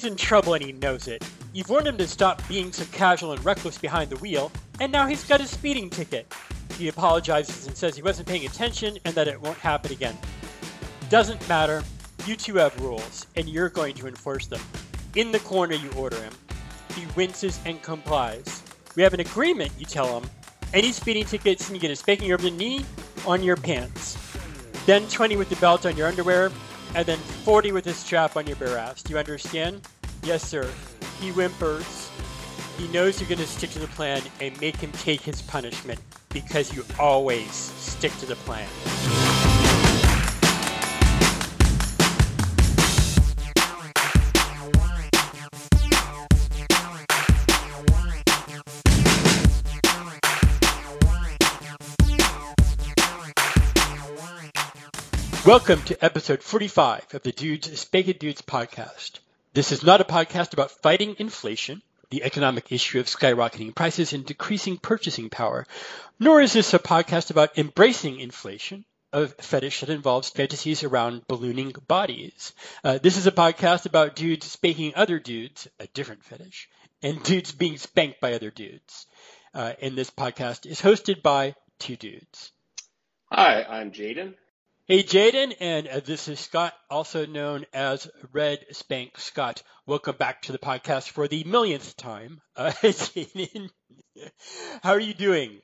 [0.00, 1.22] He's in trouble and he knows it.
[1.52, 5.06] You've warned him to stop being so casual and reckless behind the wheel, and now
[5.06, 6.32] he's got a speeding ticket.
[6.78, 10.16] He apologizes and says he wasn't paying attention and that it won't happen again.
[11.10, 11.82] Doesn't matter.
[12.24, 14.62] You two have rules, and you're going to enforce them.
[15.16, 16.32] In the corner, you order him.
[16.96, 18.62] He winces and complies.
[18.96, 20.30] We have an agreement, you tell him.
[20.72, 22.86] Any speeding tickets, and you get a spanking over the knee
[23.26, 24.16] on your pants.
[24.86, 26.50] Then 20 with the belt on your underwear,
[26.94, 29.02] and then 40 with the strap on your bare ass.
[29.02, 29.86] Do you understand?
[30.22, 30.68] Yes, sir.
[31.20, 32.10] He whimpers.
[32.78, 36.00] He knows you're going to stick to the plan and make him take his punishment
[36.30, 38.68] because you always stick to the plan.
[55.46, 59.20] Welcome to episode 45 of the Dudes Spankin' Dudes podcast.
[59.54, 64.26] This is not a podcast about fighting inflation, the economic issue of skyrocketing prices and
[64.26, 65.66] decreasing purchasing power,
[66.18, 71.74] nor is this a podcast about embracing inflation, a fetish that involves fantasies around ballooning
[71.88, 72.52] bodies.
[72.84, 76.68] Uh, this is a podcast about dudes spanking other dudes, a different fetish,
[77.02, 79.06] and dudes being spanked by other dudes.
[79.54, 82.52] Uh, and this podcast is hosted by two dudes.
[83.32, 84.34] Hi, I'm Jaden.
[84.90, 89.62] Hey, Jaden, and uh, this is Scott, also known as Red Spank Scott.
[89.86, 92.40] Welcome back to the podcast for the millionth time.
[92.56, 93.70] Uh, Jaden,
[94.82, 95.60] how are you doing?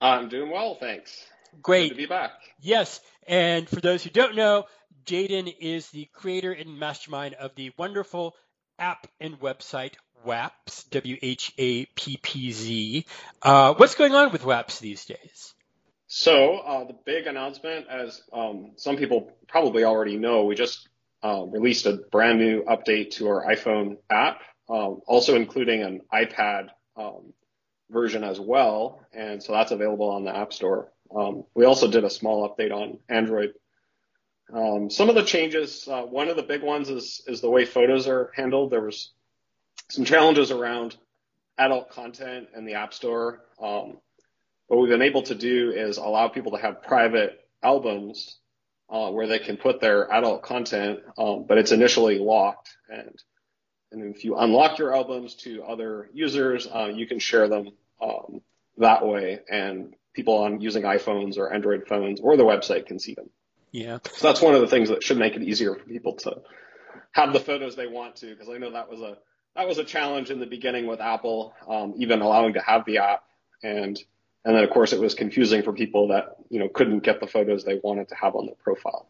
[0.00, 1.14] I'm doing well, thanks.
[1.60, 1.90] Great.
[1.90, 2.30] Good to be back.
[2.58, 4.64] Yes, and for those who don't know,
[5.04, 8.34] Jaden is the creator and mastermind of the wonderful
[8.78, 9.92] app and website
[10.24, 13.06] WHAPZ, W H A P P Z.
[13.42, 15.52] Uh, what's going on with WHAPZ these days?
[16.14, 20.86] So uh, the big announcement, as um, some people probably already know, we just
[21.24, 26.68] uh, released a brand new update to our iPhone app, um, also including an iPad
[26.98, 27.32] um,
[27.88, 30.92] version as well, and so that's available on the App Store.
[31.16, 33.54] Um, we also did a small update on Android.
[34.52, 37.64] Um, some of the changes, uh, one of the big ones is is the way
[37.64, 38.70] photos are handled.
[38.70, 39.14] There was
[39.90, 40.94] some challenges around
[41.56, 43.46] adult content in the App Store.
[44.72, 48.38] What we've been able to do is allow people to have private albums
[48.88, 52.74] uh, where they can put their adult content, um, but it's initially locked.
[52.88, 53.22] And
[53.90, 58.40] and if you unlock your albums to other users, uh, you can share them um,
[58.78, 63.12] that way, and people on using iPhones or Android phones or the website can see
[63.12, 63.28] them.
[63.72, 63.98] Yeah.
[64.10, 66.40] So that's one of the things that should make it easier for people to
[67.10, 69.18] have the photos they want to, because I know that was a
[69.54, 72.96] that was a challenge in the beginning with Apple, um, even allowing to have the
[72.96, 73.24] app.
[73.62, 74.00] And
[74.44, 77.26] and then of course it was confusing for people that, you know, couldn't get the
[77.26, 79.06] photos they wanted to have on their profile.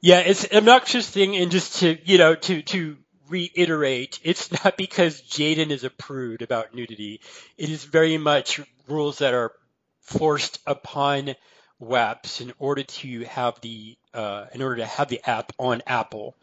[0.00, 2.96] Yeah, it's an obnoxious thing and just to, you know, to, to
[3.28, 7.20] reiterate, it's not because Jaden is a prude about nudity.
[7.56, 9.52] It is very much rules that are
[10.00, 11.34] forced upon
[11.80, 16.36] WHAPZ in order to have the, uh, in order to have the app on Apple,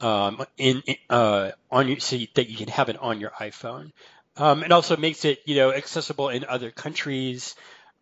[0.00, 3.92] um, in, uh, on your, so that you can have it on your iPhone.
[4.36, 7.54] Um, it also makes it, you know, accessible in other countries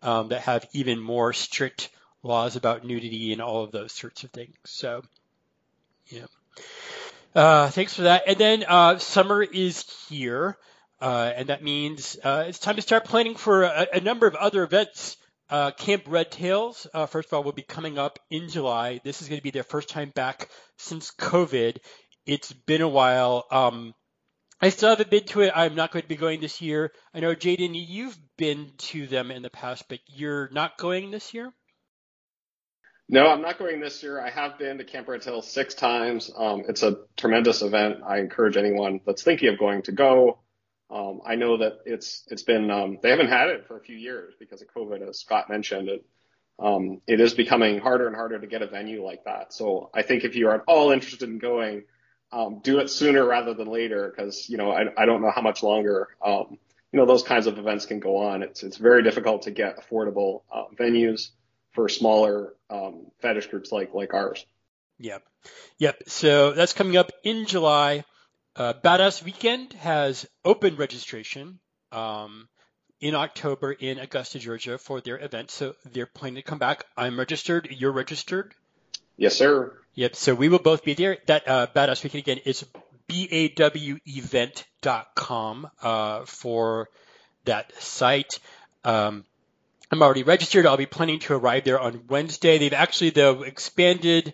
[0.02, 1.90] um, that have even more strict
[2.22, 4.56] laws about nudity and all of those sorts of things.
[4.64, 5.02] So,
[6.06, 6.26] yeah.
[7.34, 8.24] Uh, thanks for that.
[8.26, 10.56] And then uh, summer is here,
[11.00, 14.34] uh, and that means uh, it's time to start planning for a, a number of
[14.34, 15.16] other events.
[15.48, 19.00] Uh, Camp Red Tails, uh, first of all, will be coming up in July.
[19.02, 21.78] This is going to be their first time back since COVID.
[22.26, 23.46] It's been a while.
[23.50, 23.94] Um,
[24.60, 25.52] I still haven't been to it.
[25.54, 26.92] I'm not going to be going this year.
[27.14, 31.32] I know, Jaden, you've been to them in the past, but you're not going this
[31.32, 31.52] year?
[33.08, 34.20] No, I'm not going this year.
[34.20, 36.30] I have been to Camp Red Tails six times.
[36.36, 38.00] Um, it's a tremendous event.
[38.06, 40.38] I encourage anyone that's thinking of going to go.
[40.90, 43.96] Um, I know that it's it's been um, they haven't had it for a few
[43.96, 45.88] years because of COVID, as Scott mentioned.
[45.88, 46.04] It,
[46.58, 49.52] um, it is becoming harder and harder to get a venue like that.
[49.52, 51.84] So I think if you are at all interested in going,
[52.32, 55.42] um, do it sooner rather than later because you know I, I don't know how
[55.42, 56.58] much longer um,
[56.92, 58.42] you know those kinds of events can go on.
[58.42, 61.30] It's it's very difficult to get affordable uh, venues
[61.72, 64.44] for smaller um, fetish groups like like ours.
[64.98, 65.22] Yep,
[65.78, 66.02] yep.
[66.08, 68.04] So that's coming up in July.
[68.56, 71.60] Uh, Badass Weekend has open registration
[71.92, 72.48] um,
[73.00, 75.50] in October in Augusta, Georgia, for their event.
[75.50, 76.84] So they're planning to come back.
[76.96, 77.68] I'm registered.
[77.70, 78.54] You're registered.
[79.20, 79.78] Yes, sir.
[79.96, 80.16] Yep.
[80.16, 81.18] So we will both be there.
[81.26, 82.64] That uh, Badass Weekend again is
[83.06, 86.88] bawevent.com uh, for
[87.44, 88.38] that site.
[88.82, 89.26] Um,
[89.90, 90.64] I'm already registered.
[90.64, 92.56] I'll be planning to arrive there on Wednesday.
[92.56, 94.32] They've actually though expanded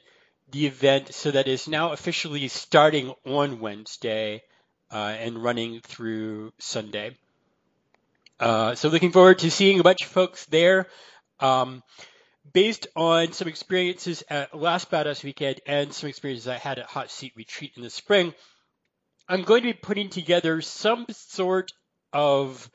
[0.52, 4.44] the event so that it's now officially starting on Wednesday
[4.92, 7.16] uh, and running through Sunday.
[8.38, 10.86] Uh, so looking forward to seeing a bunch of folks there.
[11.40, 11.82] Um,
[12.56, 17.10] based on some experiences at last Badass Weekend and some experiences I had at Hot
[17.10, 18.32] Seat Retreat in the spring,
[19.28, 21.72] I'm going to be putting together some sort
[22.14, 22.70] of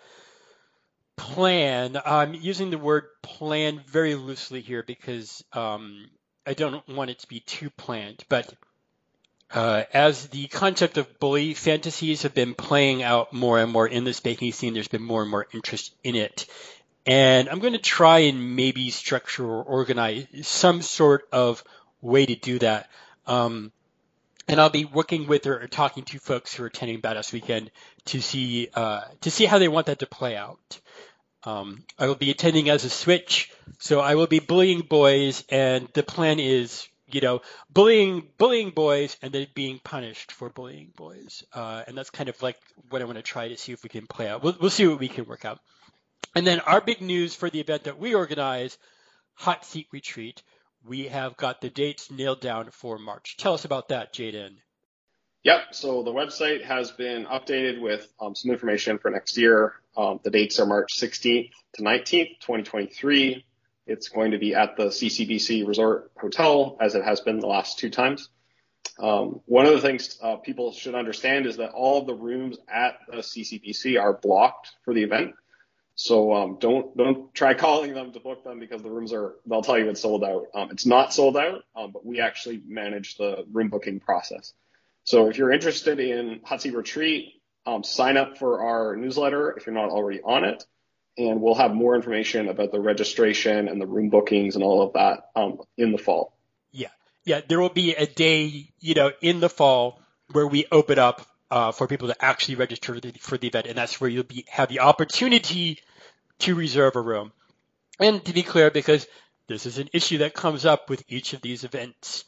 [1.18, 2.00] plan.
[2.06, 6.12] I'm using the word plan very loosely here because um,
[6.46, 8.24] I don't want it to be too planned.
[8.30, 8.54] But
[9.50, 14.04] uh, as the concept of bully fantasies have been playing out more and more in
[14.04, 16.46] this baking scene, there's been more and more interest in it.
[17.06, 21.64] And I'm going to try and maybe structure or organize some sort of
[22.02, 22.90] way to do that.
[23.26, 23.72] Um,
[24.48, 27.72] and I'll be working with or, talking to folks who are attending Badass Weekend
[28.06, 30.80] to see uh, to see how they want that to play out.
[31.44, 35.88] Um, I will be attending as a switch, so I will be bullying boys, and
[35.94, 41.44] the plan is, you know, bullying bullying boys and then being punished for bullying boys,
[41.54, 42.58] uh, and that's kind of like
[42.90, 44.44] what I want to try to see if we can play out.
[44.44, 45.60] We'll, we'll see what we can work out.
[46.36, 48.78] And then our big news for the event that we organize,
[49.34, 50.42] Hot Seat Retreat,
[50.86, 53.38] we have got the dates nailed down for March.
[53.38, 54.58] Tell us about that, Jaden.
[55.44, 55.74] Yep.
[55.74, 59.74] So the website has been updated with um, some information for next year.
[59.98, 63.44] Um, the dates are March 16th to 19th, 2023.
[63.88, 67.80] It's going to be at the CCBC Resort Hotel, as it has been the last
[67.80, 68.30] two times.
[69.00, 72.58] Um, one of the things uh, people should understand is that all of the rooms
[72.72, 75.34] at the CCBC are blocked for the event.
[75.96, 79.62] So um, don't don't try calling them to book them because the rooms are they'll
[79.62, 80.48] tell you it's sold out.
[80.56, 84.54] Um, it's not sold out, um, but we actually manage the room booking process.
[85.04, 89.76] So if you're interested in Seat Retreat, um, sign up for our newsletter if you're
[89.76, 90.64] not already on it,
[91.18, 94.94] and we'll have more information about the registration and the room bookings and all of
[94.94, 96.34] that um, in the fall.
[96.72, 96.90] Yeah,
[97.26, 100.00] yeah, there will be a day, you know, in the fall
[100.32, 103.68] where we open up uh, for people to actually register for the, for the event,
[103.68, 105.80] and that's where you'll be have the opportunity
[106.40, 107.34] to reserve a room.
[108.00, 109.06] And to be clear, because
[109.48, 112.24] this is an issue that comes up with each of these events,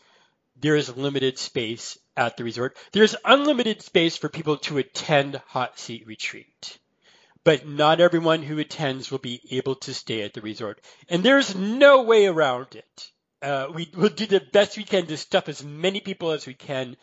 [0.59, 2.77] there is limited space at the resort.
[2.91, 6.77] There's unlimited space for people to attend Hot Seat Retreat,
[7.45, 10.81] but not everyone who attends will be able to stay at the resort.
[11.07, 13.11] And there's no way around it.
[13.41, 16.53] Uh, we will do the best we can to stuff as many people as we
[16.53, 16.97] can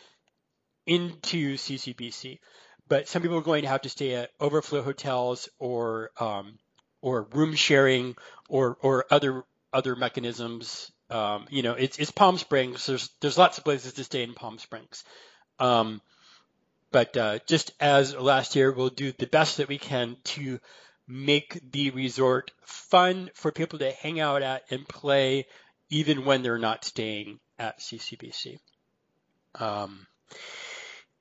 [0.90, 2.40] into CCBC,
[2.88, 6.58] but some people are going to have to stay at overflow hotels or um,
[7.00, 8.16] or room sharing
[8.48, 12.86] or or other other mechanisms um, you know, it's, it's Palm Springs.
[12.86, 15.04] There's there's lots of places to stay in Palm Springs.
[15.58, 16.00] Um,
[16.92, 20.60] but uh, just as last year, we'll do the best that we can to
[21.06, 25.46] make the resort fun for people to hang out at and play,
[25.88, 28.58] even when they're not staying at CCBC.
[29.56, 30.06] Um,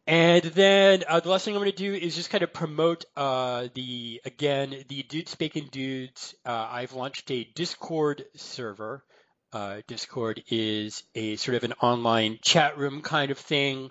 [0.10, 3.06] and then uh, the last thing I'm going to do is just kind of promote
[3.16, 6.36] uh, the again the Dudes Spankin' Dudes.
[6.46, 9.04] Uh, I've launched a Discord server
[9.52, 13.90] uh, Discord is a sort of an online chat room kind of thing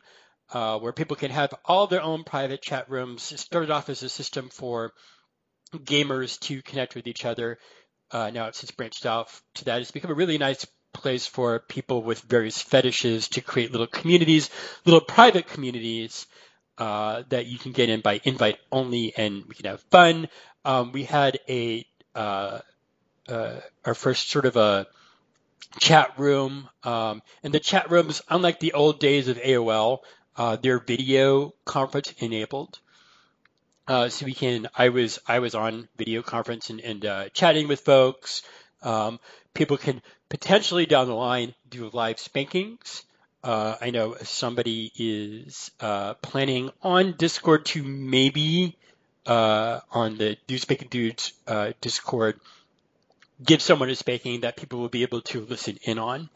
[0.52, 3.32] uh, where people can have all their own private chat rooms.
[3.32, 4.92] It started off as a system for
[5.74, 7.58] gamers to connect with each other.
[8.10, 9.80] Uh, now it's since branched off to that.
[9.80, 10.64] It's become a really nice
[10.98, 14.50] place for people with various fetishes to create little communities,
[14.84, 16.26] little private communities
[16.76, 20.28] uh, that you can get in by invite only, and we can have fun.
[20.64, 22.60] Um, we had a uh,
[23.28, 24.86] uh, our first sort of a
[25.78, 26.68] chat room.
[26.82, 29.98] Um, and the chat rooms, unlike the old days of AOL,
[30.36, 32.78] uh, they're video conference enabled.
[33.86, 37.68] Uh, so we can, I was, I was on video conference and, and uh, chatting
[37.68, 38.42] with folks.
[38.82, 39.20] Um,
[39.54, 43.04] people can potentially down the line do live spankings.
[43.42, 48.76] Uh, I know somebody is uh, planning on Discord to maybe
[49.26, 51.32] uh, on the Dudes Spankin' Dudes
[51.80, 52.40] Discord
[53.44, 56.28] give someone a spanking that people will be able to listen in on.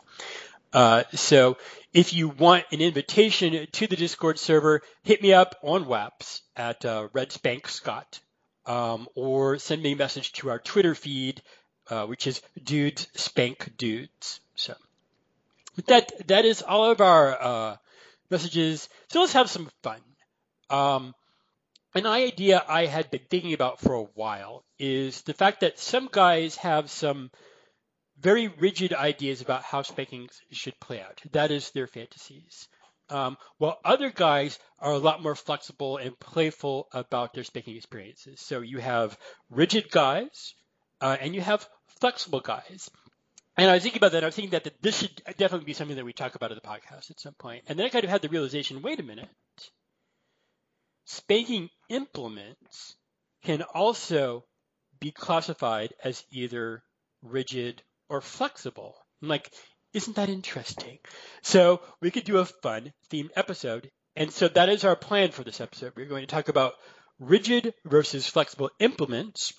[0.72, 1.56] Uh, so
[1.92, 6.84] if you want an invitation to the Discord server, hit me up on WHAPZ at
[6.84, 8.20] uh, Red Spank Scott,
[8.64, 11.42] um, or send me a message to our Twitter feed,
[11.88, 14.40] uh, which is Dudes Spank Dudes.
[14.54, 14.74] So
[15.86, 17.76] that that is all of our uh,
[18.30, 18.88] messages.
[19.08, 20.00] So let's have some fun.
[20.70, 21.14] Um,
[21.94, 26.08] an idea I had been thinking about for a while is the fact that some
[26.10, 27.30] guys have some
[28.18, 31.20] very rigid ideas about how spanking should play out.
[31.32, 32.68] That is their fantasies.
[33.10, 38.40] Um, while other guys are a lot more flexible and playful about their spanking experiences.
[38.40, 39.18] So you have
[39.50, 40.54] rigid guys
[41.02, 41.68] uh, and you have
[42.00, 42.88] flexible guys.
[43.56, 44.22] and I was thinking about that.
[44.22, 46.66] I was thinking that, this should definitely be something that we talk about in the
[46.66, 47.64] podcast at some point.
[47.66, 49.28] And then I kind of had the realization: wait a minute,
[51.04, 52.96] spanking implements
[53.42, 54.44] can also
[55.00, 56.82] be classified as either
[57.22, 58.94] rigid or flexible.
[59.20, 59.52] I'm like,
[59.92, 60.98] isn't that interesting?
[61.42, 63.90] So we could do a fun themed episode.
[64.14, 65.94] And so that is our plan for this episode.
[65.96, 66.74] We're going to talk about
[67.18, 69.52] rigid versus flexible implements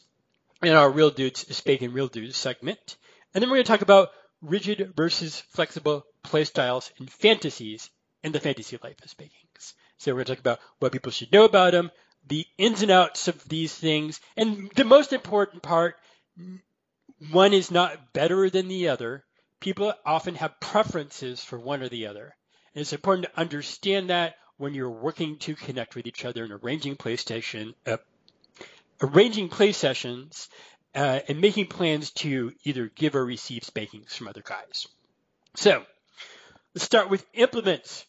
[0.63, 2.97] in our Real Dudes Spanking Real Dudes segment.
[3.33, 4.09] And then we're going to talk about
[4.41, 7.89] rigid versus flexible playstyles and fantasies
[8.23, 9.73] in the fantasy life of spankings.
[9.97, 11.91] So we're going to talk about what people should know about them,
[12.27, 15.95] the ins and outs of these things, and the most important part,
[17.31, 19.23] one is not better than the other.
[19.59, 22.35] People often have preferences for one or the other.
[22.73, 26.53] And it's important to understand that when you're working to connect with each other and
[26.53, 27.97] arranging PlayStation, uh,
[29.03, 30.49] arranging play sessions,
[30.95, 34.87] uh, and making plans to either give or receive spankings from other guys.
[35.55, 35.83] So
[36.73, 38.05] let's start with implements,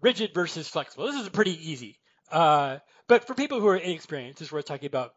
[0.00, 1.06] rigid versus flexible.
[1.06, 1.98] This is pretty easy.
[2.30, 2.78] Uh,
[3.08, 5.12] but for people who are inexperienced, this is we're talking about.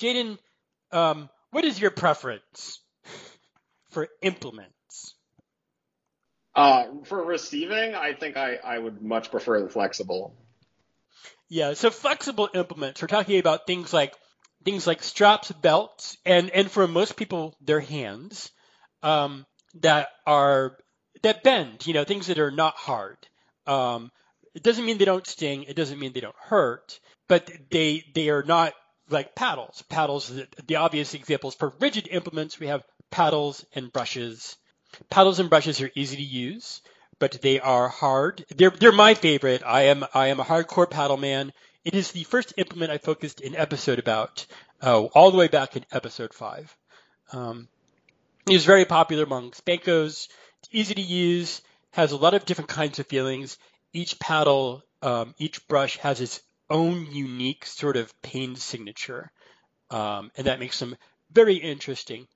[0.00, 0.38] Jaden,
[0.90, 2.80] um, what is your preference
[3.90, 5.14] for implements?
[6.54, 10.34] Uh, for receiving, I think I, I would much prefer the flexible.
[11.52, 14.14] Yeah, so flexible implements, we're talking about things like
[14.64, 18.50] things like straps, belts, and and for most people, their hands
[19.02, 19.44] um,
[19.82, 20.78] that are
[21.22, 21.86] that bend.
[21.86, 23.18] You know, things that are not hard.
[23.66, 24.10] Um,
[24.54, 25.64] it doesn't mean they don't sting.
[25.64, 28.72] It doesn't mean they don't hurt, but they they are not
[29.10, 29.84] like paddles.
[29.90, 34.56] Paddles, the, the obvious examples for rigid implements, we have paddles and brushes.
[35.10, 36.80] Paddles and brushes are easy to use,
[37.22, 38.44] but they are hard.
[38.48, 39.62] They're they're my favorite.
[39.64, 41.52] I am I am a hardcore paddle man.
[41.84, 44.44] It is the first implement I focused an episode about,
[44.82, 46.76] uh, all the way back in episode five.
[47.32, 47.68] Um,
[48.48, 50.26] it is very popular among spankos.
[50.58, 51.62] It's easy to use,
[51.92, 53.56] has a lot of different kinds of feelings,
[53.92, 59.30] each paddle, um, each brush has its own unique sort of pain signature,
[59.90, 60.96] um, and that makes them
[61.30, 62.26] very interesting.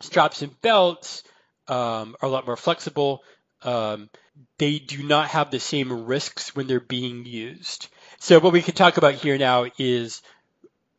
[0.00, 1.22] Straps and belts
[1.68, 3.22] um, are a lot more flexible.
[3.62, 4.08] Um,
[4.58, 7.88] they do not have the same risks when they're being used.
[8.18, 10.22] So what we can talk about here now is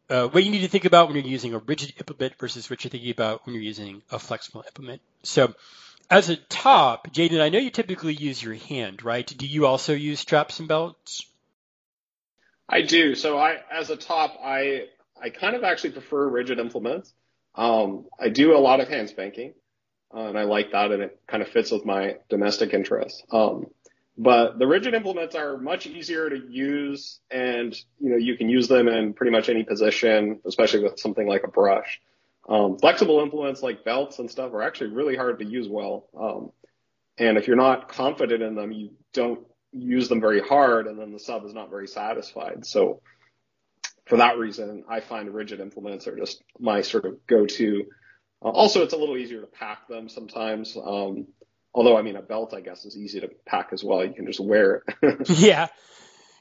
[0.09, 2.83] uh, what you need to think about when you're using a rigid implement versus what
[2.83, 5.01] you're thinking about when you're using a flexible implement.
[5.23, 5.53] So
[6.09, 9.25] as a top, Jaden, I know you typically use your hand, right?
[9.25, 11.25] Do you also use straps and belts?
[12.67, 13.15] I do.
[13.15, 14.87] So I, as a top, I
[15.21, 17.13] I kind of actually prefer rigid implements.
[17.53, 19.53] Um, I do a lot of hand spanking,
[20.15, 23.23] uh, and I like that, and it kind of fits with my domestic interests.
[23.31, 23.67] Um,
[24.17, 28.67] but the rigid implements are much easier to use, and you know you can use
[28.67, 32.01] them in pretty much any position, especially with something like a brush.
[32.49, 36.09] Um, flexible implements like belts and stuff are actually really hard to use well.
[36.19, 36.51] Um,
[37.17, 41.11] and if you're not confident in them, you don't use them very hard and then
[41.11, 42.65] the sub is not very satisfied.
[42.65, 43.01] So
[44.05, 47.85] for that reason, I find rigid implements are just my sort of go-to.
[48.43, 50.75] Uh, also, it's a little easier to pack them sometimes.
[50.75, 51.27] Um,
[51.73, 54.03] although, I mean, a belt, I guess, is easy to pack as well.
[54.03, 55.29] You can just wear it.
[55.29, 55.67] yeah.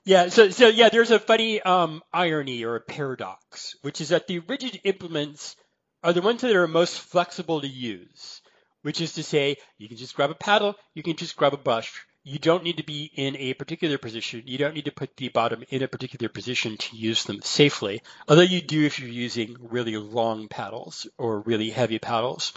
[0.04, 4.26] Yeah, so so yeah, there's a funny um, irony or a paradox, which is that
[4.26, 5.57] the rigid implements
[6.02, 8.40] are the ones that are most flexible to use,
[8.80, 11.59] which is to say, you can just grab a paddle, you can just grab a
[11.59, 12.07] brush.
[12.22, 14.42] You don't need to be in a particular position.
[14.44, 18.02] You don't need to put the bottom in a particular position to use them safely,
[18.28, 22.52] although you do if you're using really long paddles or really heavy paddles.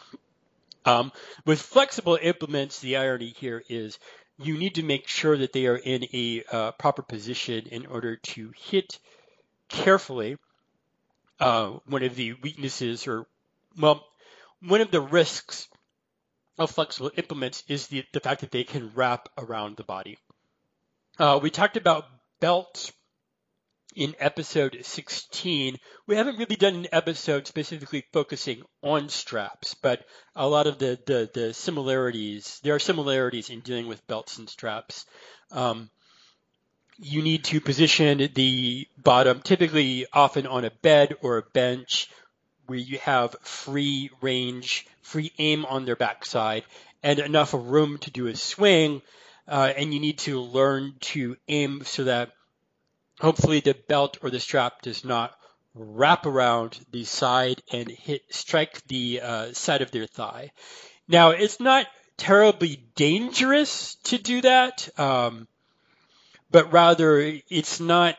[0.85, 1.13] Um,
[1.45, 3.99] with flexible implements, the irony here is
[4.37, 8.17] you need to make sure that they are in a uh, proper position in order
[8.17, 8.99] to hit
[9.69, 10.37] carefully
[11.39, 13.25] uh, one of the weaknesses or
[13.79, 14.05] well,
[14.61, 15.67] one of the risks
[16.57, 20.17] of flexible implements is the, the fact that they can wrap around the body.
[21.17, 22.05] Uh, we talked about
[22.39, 22.91] belts
[23.95, 25.77] in episode 16.
[26.07, 30.05] We haven't really done an episode specifically focusing on straps, but
[30.35, 34.49] a lot of the, the, the similarities, there are similarities in dealing with belts and
[34.49, 35.05] straps.
[35.51, 35.89] Um,
[36.97, 42.09] you need to position the bottom typically often on a bed or a bench
[42.67, 46.63] where you have free range, free aim on their backside,
[47.01, 49.01] and enough room to do a swing.
[49.47, 52.31] Uh, and you need to learn to aim so that
[53.19, 55.37] hopefully the belt or the strap does not
[55.75, 60.51] wrap around the side and hit strike the uh, side of their thigh.
[61.07, 65.47] Now it's not terribly dangerous to do that, um,
[66.51, 68.17] but rather it's not.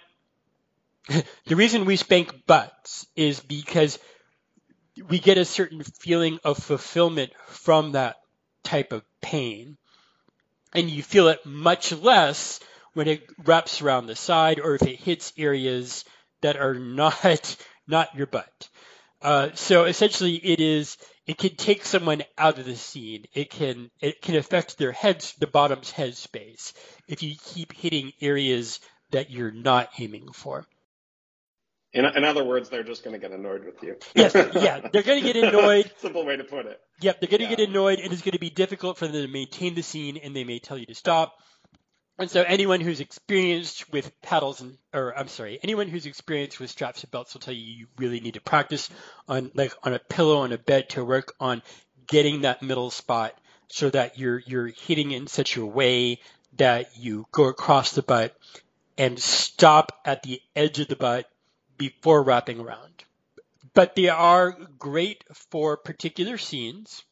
[1.47, 3.99] the reason we spank butts is because
[5.09, 8.17] we get a certain feeling of fulfillment from that
[8.63, 9.77] type of pain.
[10.73, 12.61] And you feel it much less
[12.95, 16.05] when it wraps around the side or if it hits areas
[16.41, 18.69] that are not not your butt.
[19.21, 20.97] Uh, so essentially, it is
[21.27, 23.25] it can take someone out of the scene.
[23.33, 26.75] It can it can affect their heads, the bottom's head space,
[27.09, 30.67] if you keep hitting areas that you're not aiming for.
[31.95, 33.97] In, in other words, they're just going to get annoyed with you.
[34.15, 35.91] yes, yeah, they're going to get annoyed.
[35.99, 36.81] Simple way to put it.
[37.01, 37.55] Yep, they're going to yeah.
[37.55, 40.35] get annoyed, and it's going to be difficult for them to maintain the scene, and
[40.35, 41.35] they may tell you to stop.
[42.19, 46.71] And so anyone who's experienced with paddles and, or I'm sorry, anyone who's experienced with
[46.71, 48.89] straps and belts will tell you you really need to practice
[49.29, 51.61] on like on a pillow on a bed to work on
[52.07, 53.37] getting that middle spot
[53.69, 56.21] so that you're you're hitting in such a way
[56.57, 58.37] that you go across the butt
[58.97, 61.29] and stop at the edge of the butt
[61.89, 63.05] before wrapping around.
[63.75, 67.03] But they are great for particular scenes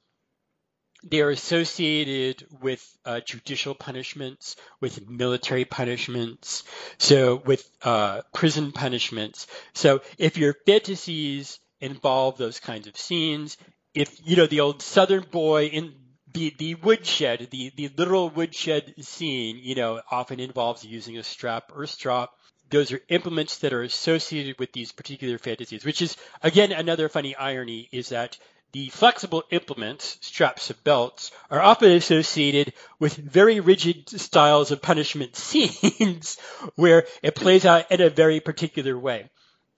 [1.05, 6.62] they are associated with uh, judicial punishments, with military punishments,
[6.99, 9.47] so with uh, prison punishments.
[9.75, 13.57] So if your fantasies involve those kinds of scenes,
[13.95, 15.95] if you know the old Southern boy in
[16.33, 21.73] the the woodshed, the the literal woodshed scene, you know, often involves using a strap
[21.75, 22.38] or strop.
[22.73, 27.37] Those are implements that are associated with these particular fantasies, which is again another funny
[27.37, 28.38] irony is that
[28.73, 35.37] the flexible implements, straps and belts, are often associated with very rigid styles of punishment
[35.49, 36.38] scenes
[36.76, 39.29] where it plays out in a very particular way.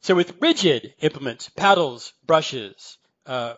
[0.03, 2.97] So with rigid implements, paddles, brushes,
[3.27, 3.55] uh,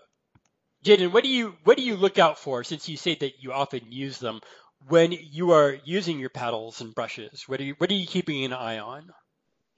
[0.83, 3.53] Jaden, what do you what do you look out for since you say that you
[3.53, 4.41] often use them
[4.89, 7.45] when you are using your paddles and brushes?
[7.47, 9.11] What are you what are you keeping an eye on?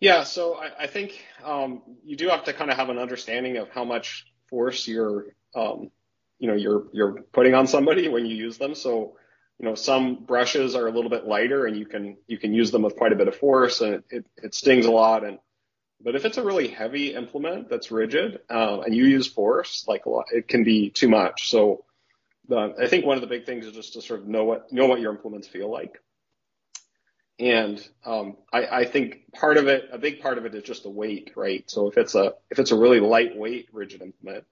[0.01, 3.57] Yeah, so I, I think um, you do have to kind of have an understanding
[3.57, 5.91] of how much force you're um,
[6.39, 8.75] you know, you're, you're putting on somebody when you use them.
[8.75, 9.17] So,
[9.59, 12.71] you know, some brushes are a little bit lighter and you can, you can use
[12.71, 15.25] them with quite a bit of force and it, it stings a lot.
[15.25, 15.39] And,
[16.01, 20.07] but if it's a really heavy implement that's rigid, um, and you use force, like
[20.07, 21.51] a lot, it can be too much.
[21.51, 21.85] So,
[22.51, 24.73] uh, I think one of the big things is just to sort of know what,
[24.73, 26.01] know what your implements feel like.
[27.39, 30.83] And um, I, I, think part of it, a big part of it is just
[30.83, 31.63] the weight, right?
[31.71, 34.45] So if it's a if it's a really lightweight rigid implement,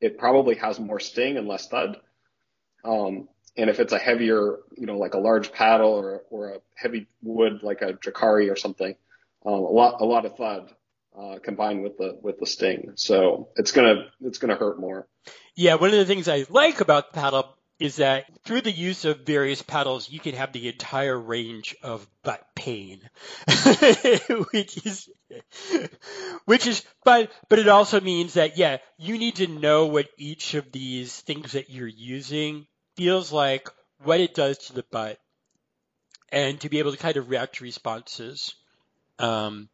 [0.00, 2.00] it probably has more sting and less thud.
[2.84, 6.58] Um, and if it's a heavier, you know, like a large paddle or, or a
[6.74, 8.96] heavy wood like a jacari or something,
[9.46, 10.74] um, a lot a lot of thud
[11.16, 12.92] uh, combined with the with the sting.
[12.96, 15.06] So it's gonna it's gonna hurt more.
[15.54, 19.04] Yeah, one of the things I like about the paddle is that through the use
[19.04, 23.00] of various paddles, you can have the entire range of butt pain,
[24.52, 25.10] which is,
[26.44, 30.54] which is, but, but it also means that, yeah, you need to know what each
[30.54, 33.68] of these things that you're using feels like,
[34.04, 35.18] what it does to the butt,
[36.30, 38.54] and to be able to kind of react to responses.
[39.18, 39.68] Um,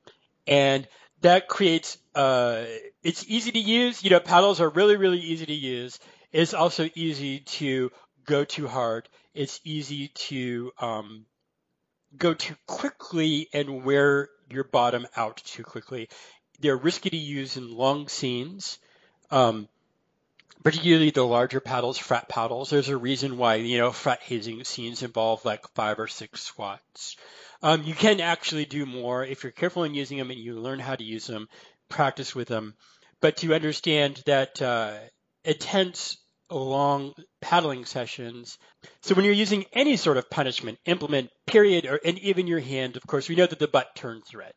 [0.46, 0.88] and
[1.20, 2.64] that creates, uh,
[3.02, 4.02] it's easy to use.
[4.02, 5.98] You know, paddles are really, really easy to use
[6.32, 7.90] it's also easy to
[8.24, 9.08] go too hard.
[9.34, 11.26] It's easy to um,
[12.16, 16.08] go too quickly and wear your bottom out too quickly.
[16.60, 18.78] They're risky to use in long scenes,
[19.30, 19.68] um,
[20.62, 22.70] particularly the larger paddles, frat paddles.
[22.70, 27.16] There's a reason why, you know, frat hazing scenes involve like five or six squats.
[27.62, 30.78] Um, you can actually do more if you're careful in using them and you learn
[30.78, 31.48] how to use them,
[31.88, 32.74] practice with them.
[33.20, 34.94] But to understand that uh,
[35.48, 36.18] intense
[36.50, 38.58] long paddling sessions.
[39.02, 42.96] So when you're using any sort of punishment, implement, period, or and even your hand,
[42.96, 44.52] of course, we know that the butt turns red.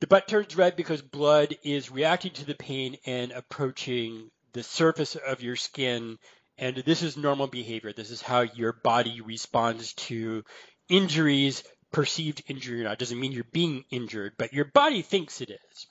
[0.00, 5.16] The butt turns red because blood is reacting to the pain and approaching the surface
[5.16, 6.18] of your skin.
[6.56, 7.92] And this is normal behavior.
[7.92, 10.44] This is how your body responds to
[10.88, 12.94] injuries, perceived injury or not.
[12.94, 15.86] It doesn't mean you're being injured, but your body thinks it is.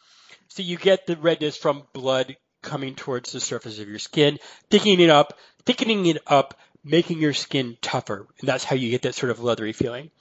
[0.50, 4.40] So you get the redness from blood coming towards the surface of your skin,
[4.70, 8.28] thickening it up, thickening it up, making your skin tougher.
[8.40, 10.12] And that's how you get that sort of leathery feeling.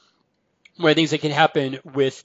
[0.76, 2.22] One of the things that can happen with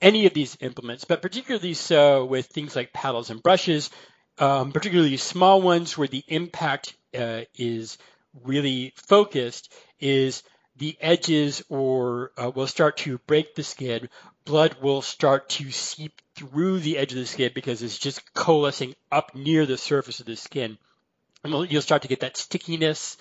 [0.00, 3.90] any of these implements, but particularly so with things like paddles and brushes,
[4.38, 7.98] um, particularly small ones where the impact uh, is
[8.42, 10.42] really focused, is
[10.76, 14.08] the edges or uh, will start to break the skin.
[14.44, 18.94] Blood will start to seep through the edge of the skin because it's just coalescing
[19.10, 20.78] up near the surface of the skin.
[21.42, 23.16] And you'll start to get that stickiness,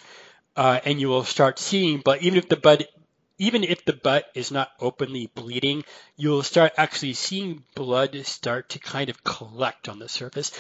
[0.55, 2.01] uh, and you will start seeing.
[2.03, 2.87] But even if the butt,
[3.37, 5.83] even if the butt is not openly bleeding,
[6.15, 10.51] you will start actually seeing blood start to kind of collect on the surface.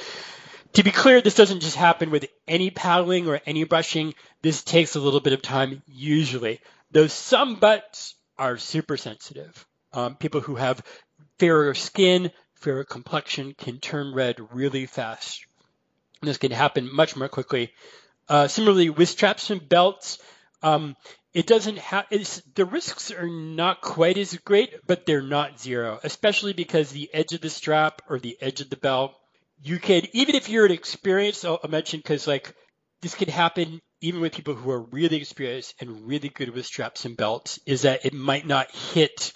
[0.73, 4.13] to be clear, this doesn't just happen with any paddling or any brushing.
[4.41, 6.59] This takes a little bit of time usually,
[6.91, 9.65] though some butts are super sensitive.
[9.93, 10.83] Um, people who have
[11.37, 12.31] fairer skin,
[12.63, 15.45] fairer complexion can turn red really fast.
[16.21, 17.73] And this can happen much more quickly.
[18.29, 20.17] Uh, similarly, with straps and belts,
[20.61, 20.95] um,
[21.33, 22.05] it doesn't have
[22.55, 27.33] the risks are not quite as great, but they're not zero, especially because the edge
[27.33, 29.13] of the strap or the edge of the belt,
[29.61, 32.53] you can even if you're an experienced, I'll, I'll mention because like
[33.01, 37.05] this can happen even with people who are really experienced and really good with straps
[37.05, 39.33] and belts, is that it might not hit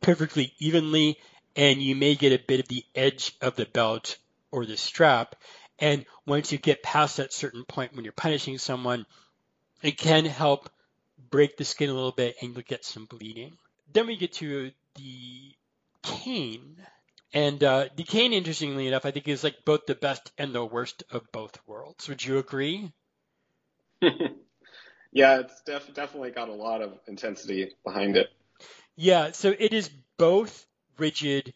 [0.00, 1.16] perfectly evenly,
[1.56, 4.18] and you may get a bit of the edge of the belt
[4.52, 5.34] or the strap.
[5.78, 9.06] And once you get past that certain point when you're punishing someone,
[9.82, 10.68] it can help
[11.30, 13.56] break the skin a little bit and you'll get some bleeding.
[13.92, 15.52] Then we get to the
[16.02, 16.76] cane.
[17.32, 20.64] And uh, the cane, interestingly enough, I think is like both the best and the
[20.64, 22.08] worst of both worlds.
[22.08, 22.92] Would you agree?
[25.12, 28.28] yeah, it's def- definitely got a lot of intensity behind it.
[28.94, 30.66] Yeah, so it is both
[30.98, 31.54] rigid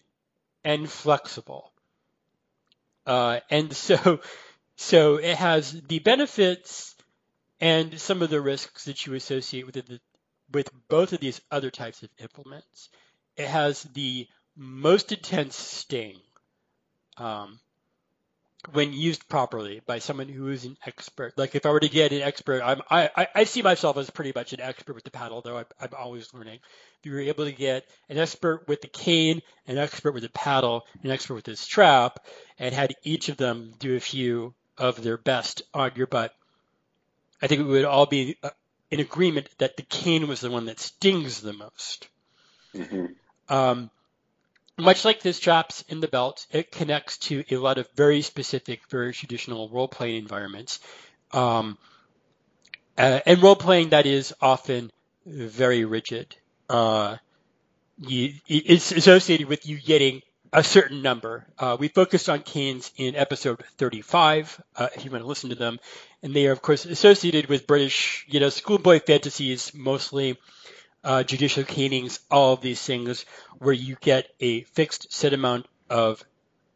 [0.64, 1.72] and flexible.
[3.06, 4.20] Uh, and so,
[4.76, 6.94] so it has the benefits
[7.60, 10.00] and some of the risks that you associate with it,
[10.52, 12.88] with both of these other types of implements.
[13.36, 14.26] It has the
[14.56, 16.18] most intense sting
[17.16, 17.60] um,
[18.72, 21.36] when used properly by someone who is an expert.
[21.36, 24.32] Like if I were to get an expert, I'm, I, I see myself as pretty
[24.34, 26.60] much an expert with the paddle, though I, I'm always learning.
[26.98, 30.30] If you were able to get an expert with the cane, an expert with the
[30.30, 32.26] paddle, an expert with the strap,
[32.58, 36.34] and had each of them do a few of their best on your butt,
[37.40, 38.50] I think we would all be uh,
[38.90, 42.08] in agreement that the cane was the one that stings the most.
[42.74, 43.06] Mm-hmm.
[43.48, 43.90] Um,
[44.80, 48.82] much like this straps in the belt, it connects to a lot of very specific,
[48.88, 50.80] very traditional role playing environments.
[51.32, 51.78] Um,
[52.98, 54.90] uh, and role playing that is often
[55.24, 56.36] very rigid.
[56.68, 57.16] Uh,
[57.98, 61.46] you, it's associated with you getting a certain number.
[61.58, 65.56] Uh, we focused on canes in episode 35, uh, if you want to listen to
[65.56, 65.78] them.
[66.22, 70.38] And they are, of course, associated with British, you know, schoolboy fantasies, mostly
[71.04, 73.24] uh, judicial canings, all of these things
[73.58, 76.22] where you get a fixed set amount of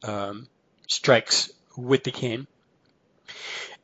[0.02, 0.48] um,
[0.86, 2.46] strikes with the cane.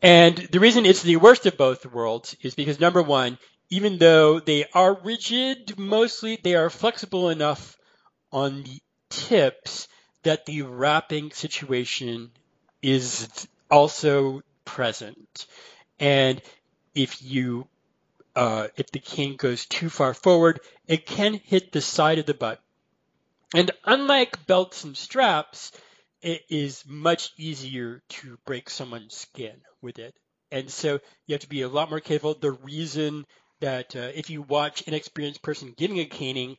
[0.03, 4.40] And the reason it's the worst of both worlds is because number one, even though
[4.40, 7.76] they are rigid, mostly they are flexible enough
[8.33, 9.88] on the tips
[10.22, 12.31] that the wrapping situation
[12.83, 13.29] is
[13.70, 15.46] also present.
[15.98, 16.40] And
[16.94, 17.66] if you
[18.36, 22.34] uh, if the cane goes too far forward, it can hit the side of the
[22.34, 22.60] butt.
[23.54, 25.72] And unlike belts and straps,
[26.22, 30.14] it is much easier to break someone's skin with it.
[30.52, 32.34] And so you have to be a lot more careful.
[32.34, 33.26] The reason
[33.60, 36.56] that uh, if you watch an experienced person giving a caning,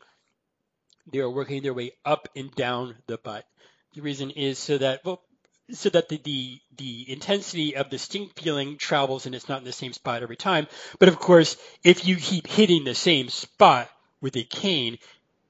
[1.12, 3.46] they are working their way up and down the butt.
[3.94, 5.22] The reason is so that well,
[5.70, 9.64] so that the, the, the intensity of the sting feeling travels and it's not in
[9.64, 10.68] the same spot every time.
[11.00, 14.98] But of course, if you keep hitting the same spot with a cane,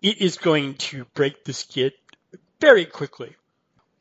[0.02, 1.92] it is going to break the skin
[2.60, 3.36] very quickly.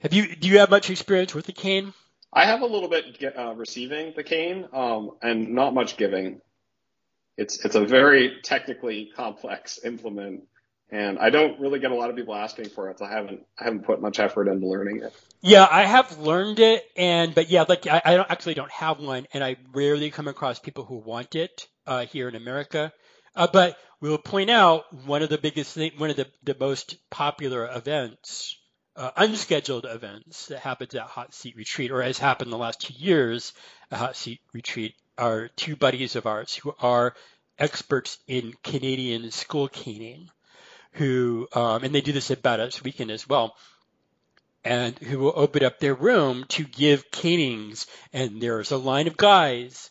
[0.01, 1.93] Have you do you have much experience with the cane?
[2.33, 6.41] I have a little bit uh, receiving the cane, um, and not much giving.
[7.37, 10.45] It's it's a very technically complex implement
[10.93, 12.99] and I don't really get a lot of people asking for it.
[12.99, 15.15] So I haven't I haven't put much effort into learning it.
[15.41, 19.01] Yeah, I have learned it, and but yeah, like I, I don't, actually don't have
[19.01, 22.93] one, and I rarely come across people who want it uh, here in America.
[23.35, 26.97] Uh, but we'll point out one of the biggest thing, one of the, the most
[27.11, 28.59] popular events,
[28.97, 32.95] uh, unscheduled events that happens at Hot Seat Retreat, or has happened the last two
[32.95, 33.53] years
[33.93, 37.15] Hot Seat Retreat, are two buddies of ours who are
[37.59, 40.29] experts in Canadian school caning
[40.93, 43.57] who, um, and they do this at Badass Weekend as well,
[44.65, 47.87] and who will open up their room to give canings.
[48.13, 49.91] And there's a line of guys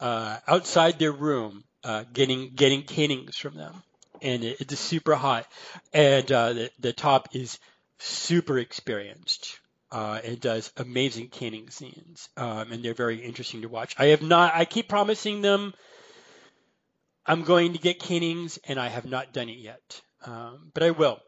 [0.00, 3.82] uh, outside their room uh, getting getting canings from them,
[4.22, 5.46] and it, it's super hot.
[5.92, 7.58] And uh, the the top is
[7.98, 9.60] super experienced.
[9.92, 13.94] Uh, and does amazing caning scenes, um, and they're very interesting to watch.
[13.96, 14.52] I have not.
[14.52, 15.74] I keep promising them
[17.24, 20.90] I'm going to get canings, and I have not done it yet um, but I
[20.90, 21.20] will.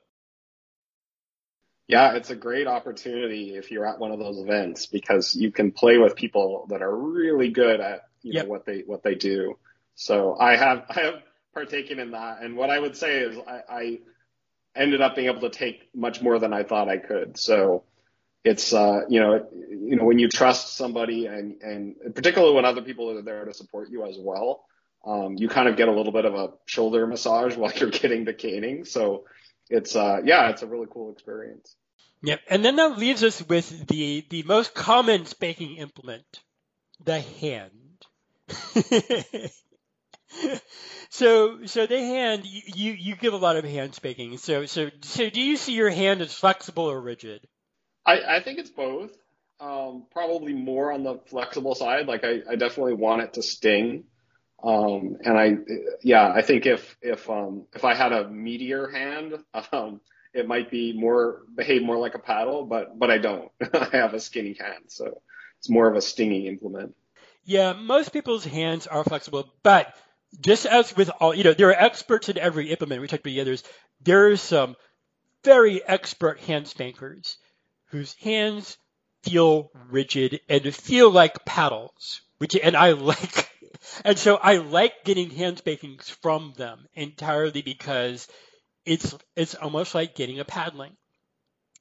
[1.86, 5.72] Yeah, it's a great opportunity if you're at one of those events because you can
[5.72, 8.44] play with people that are really good at you yep.
[8.44, 9.58] know what they what they do.
[9.94, 11.14] So I have I have
[11.54, 13.98] partaken in that, and what I would say is I, I
[14.76, 17.38] ended up being able to take much more than I thought I could.
[17.38, 17.84] So
[18.44, 22.82] it's uh, you know you know when you trust somebody and and particularly when other
[22.82, 24.66] people are there to support you as well,
[25.04, 28.24] um, you kind of get a little bit of a shoulder massage while you're getting
[28.24, 28.84] the caning.
[28.84, 29.24] So
[29.68, 31.74] it's uh, yeah, it's a really cool experience.
[32.22, 36.40] Yep, and then that leaves us with the the most common spanking implement,
[37.04, 37.72] the hand.
[41.10, 44.36] so so the hand you you give a lot of hand spanking.
[44.38, 47.46] So so so do you see your hand as flexible or rigid?
[48.04, 49.12] I, I think it's both.
[49.60, 52.06] Um, probably more on the flexible side.
[52.06, 54.04] Like I, I definitely want it to sting.
[54.62, 55.56] Um, and I,
[56.02, 59.34] yeah, I think if, if, um, if I had a meatier hand,
[59.72, 60.00] um,
[60.34, 63.50] it might be more, behave more like a paddle, but, but I don't.
[63.72, 64.84] I have a skinny hand.
[64.88, 65.22] So
[65.58, 66.94] it's more of a stinging implement.
[67.44, 69.94] Yeah, most people's hands are flexible, but
[70.40, 73.00] just as with all, you know, there are experts in every implement.
[73.00, 73.62] We talked about the others.
[74.02, 74.76] There are some
[75.44, 77.38] very expert hand spankers
[77.86, 78.76] whose hands
[79.22, 83.47] feel rigid and feel like paddles, which, and I like,
[84.04, 88.28] and so I like getting hand spankings from them entirely because
[88.84, 90.96] it's, it's almost like getting a paddling.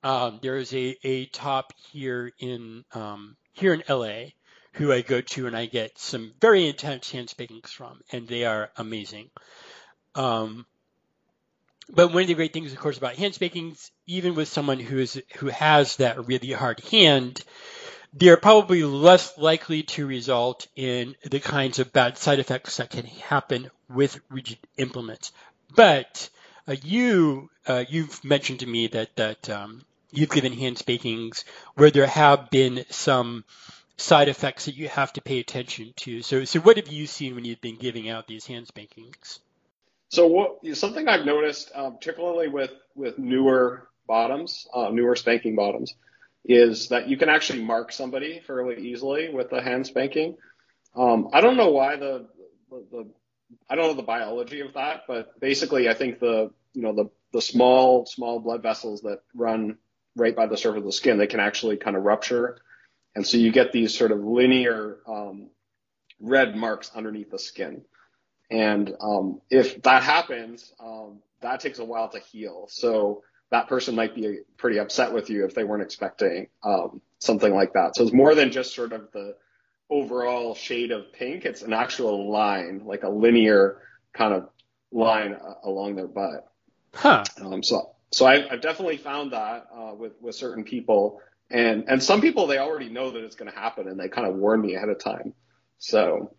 [0.04, 4.30] Um, there is a, a top here in, um, here in LA
[4.74, 8.46] who I go to and I get some very intense hand spankings from, and they
[8.46, 9.30] are amazing.
[10.14, 10.66] Um,
[11.90, 15.00] but one of the great things, of course, about hand spankings, even with someone who
[15.00, 17.44] is who has that really hard hand,
[18.20, 23.06] they're probably less likely to result in the kinds of bad side effects that can
[23.06, 25.32] happen with rigid implements.
[25.76, 26.30] But
[26.68, 31.92] uh, you uh, you've mentioned to me that that um, you've given hand spankings where
[31.92, 33.44] there have been some
[33.98, 36.22] side effects that you have to pay attention to.
[36.24, 39.40] So so what have you seen when you've been giving out these hand spankings?
[40.10, 45.94] So what something I've noticed, um, particularly with with newer bottoms, uh, newer spanking bottoms,
[46.48, 50.38] is that you can actually mark somebody fairly easily with a hand spanking.
[50.96, 52.28] Um, I don't know why the,
[52.70, 53.10] the, the
[53.70, 57.10] I don't know the biology of that, but basically I think the you know the
[57.34, 59.78] the small small blood vessels that run
[60.16, 62.60] right by the surface of the skin they can actually kind of rupture,
[63.14, 65.50] and so you get these sort of linear um,
[66.20, 67.84] red marks underneath the skin.
[68.50, 72.68] And um, if that happens, um, that takes a while to heal.
[72.70, 77.54] So that person might be pretty upset with you if they weren't expecting um, something
[77.54, 77.96] like that.
[77.96, 79.36] So it's more than just sort of the
[79.90, 81.46] overall shade of pink.
[81.46, 83.82] It's an actual line, like a linear
[84.14, 84.50] kind of
[84.92, 86.48] line uh, along their butt.
[86.94, 87.24] Huh.
[87.42, 92.02] Um, so so I, I've definitely found that uh, with with certain people, and and
[92.02, 94.62] some people they already know that it's going to happen, and they kind of warn
[94.62, 95.34] me ahead of time.
[95.78, 96.36] So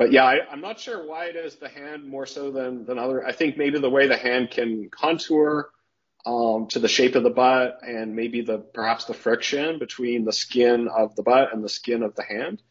[0.00, 2.98] but yeah, I, am not sure why it is the hand more so than than
[2.98, 3.22] other.
[3.22, 5.68] I think maybe the way the hand can contour
[6.26, 10.32] um, to the shape of the butt, and maybe the perhaps the friction between the
[10.32, 12.62] skin of the butt and the skin of the hand.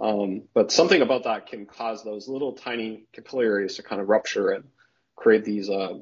[0.00, 4.50] Um, but something about that can cause those little tiny capillaries to kind of rupture
[4.50, 4.64] and
[5.16, 5.94] create these uh,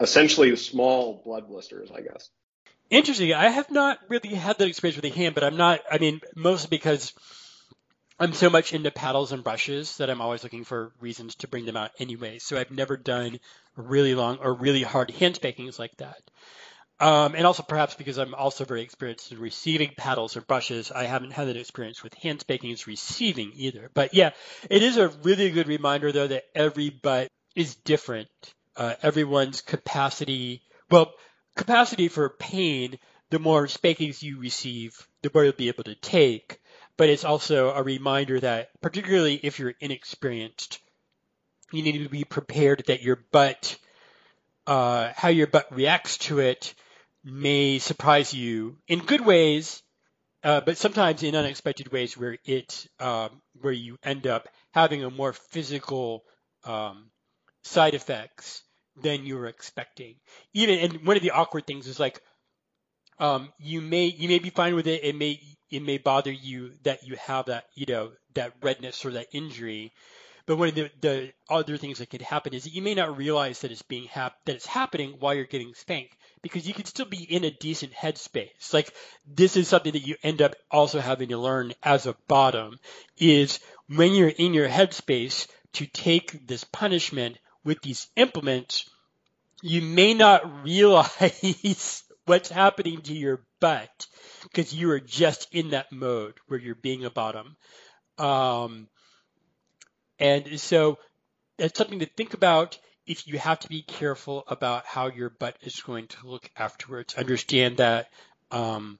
[0.00, 2.28] essentially small blood blisters, I guess.
[2.90, 3.32] Interesting.
[3.34, 5.80] I have not really had that experience with the hand, but I'm not.
[5.90, 7.12] I mean, mostly because
[8.20, 11.66] I'm so much into paddles and brushes that I'm always looking for reasons to bring
[11.66, 12.38] them out anyway.
[12.38, 13.38] So I've never done
[13.76, 16.20] really long or really hard hand spankings like that.
[17.00, 21.04] Um, and also perhaps because I'm also very experienced in receiving paddles or brushes, I
[21.04, 23.88] haven't had that experience with hand spankings receiving either.
[23.94, 24.30] But yeah,
[24.68, 28.28] it is a really good reminder though that every butt is different.
[28.76, 31.12] Uh, everyone's capacity, well,
[31.56, 32.98] capacity for pain,
[33.30, 36.60] the more spankings you receive, the more you'll be able to take
[36.98, 40.80] but it's also a reminder that, particularly if you're inexperienced,
[41.72, 43.78] you need to be prepared that your butt,
[44.66, 46.74] uh, how your butt reacts to it,
[47.24, 49.82] may surprise you in good ways,
[50.42, 55.10] uh, but sometimes in unexpected ways where it um, where you end up having a
[55.10, 56.24] more physical
[56.64, 57.10] um,
[57.62, 58.62] side effects
[59.00, 60.16] than you were expecting.
[60.52, 62.20] Even and one of the awkward things is like
[63.18, 65.04] um, you may you may be fine with it.
[65.04, 69.12] It may it may bother you that you have that, you know, that redness or
[69.12, 69.92] that injury.
[70.46, 73.18] But one of the, the other things that could happen is that you may not
[73.18, 76.86] realize that it's being hap- that it's happening while you're getting spanked because you could
[76.86, 78.72] still be in a decent headspace.
[78.72, 78.94] Like
[79.26, 82.78] this is something that you end up also having to learn as a bottom
[83.18, 88.88] is when you're in your headspace to take this punishment with these implements,
[89.62, 94.06] you may not realize what's happening to your butt
[94.42, 97.56] because you are just in that mode where you're being a bottom.
[98.18, 98.88] Um,
[100.18, 100.98] and so
[101.58, 105.56] it's something to think about if you have to be careful about how your butt
[105.62, 107.14] is going to look afterwards.
[107.14, 108.08] Understand that
[108.50, 108.98] um,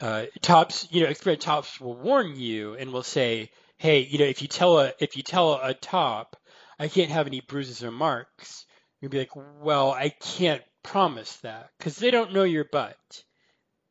[0.00, 4.24] uh, tops, you know, experienced tops will warn you and will say, hey, you know,
[4.24, 6.36] if you tell a if you tell a top,
[6.78, 8.66] I can't have any bruises or marks,
[9.00, 12.96] you'll be like, well, I can't promise that because they don't know your butt.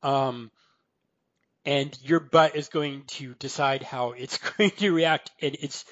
[0.03, 0.51] Um,
[1.65, 5.85] and your butt is going to decide how it's going to react, and it's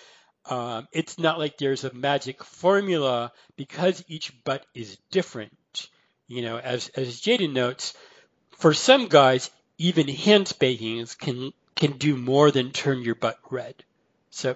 [0.49, 5.53] um, it's not like there's a magic formula because each butt is different.
[6.27, 7.93] You know, as as Jaden notes,
[8.57, 13.75] for some guys, even hand spankings can can do more than turn your butt red.
[14.31, 14.55] So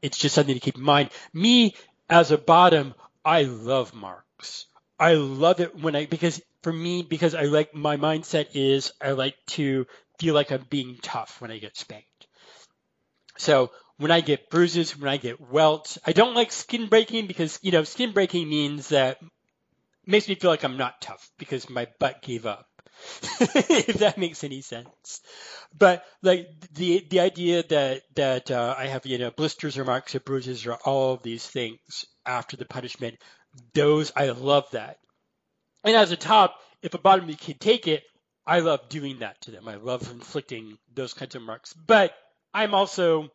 [0.00, 1.10] it's just something to keep in mind.
[1.32, 1.74] Me
[2.08, 4.66] as a bottom, I love marks.
[4.98, 9.12] I love it when I because for me because I like my mindset is I
[9.12, 9.86] like to
[10.18, 12.06] feel like I'm being tough when I get spanked.
[13.38, 17.58] So when I get bruises, when I get welts, I don't like skin breaking because
[17.62, 19.18] you know skin breaking means that
[20.06, 22.66] makes me feel like I'm not tough because my butt gave up.
[23.40, 25.20] if that makes any sense.
[25.76, 30.14] But like the the idea that that uh, I have you know blisters or marks
[30.14, 33.16] or bruises or all of these things after the punishment,
[33.74, 34.98] those I love that.
[35.84, 38.04] And as a top, if a bottom can take it,
[38.46, 39.68] I love doing that to them.
[39.68, 41.72] I love inflicting those kinds of marks.
[41.72, 42.12] But
[42.52, 43.30] I'm also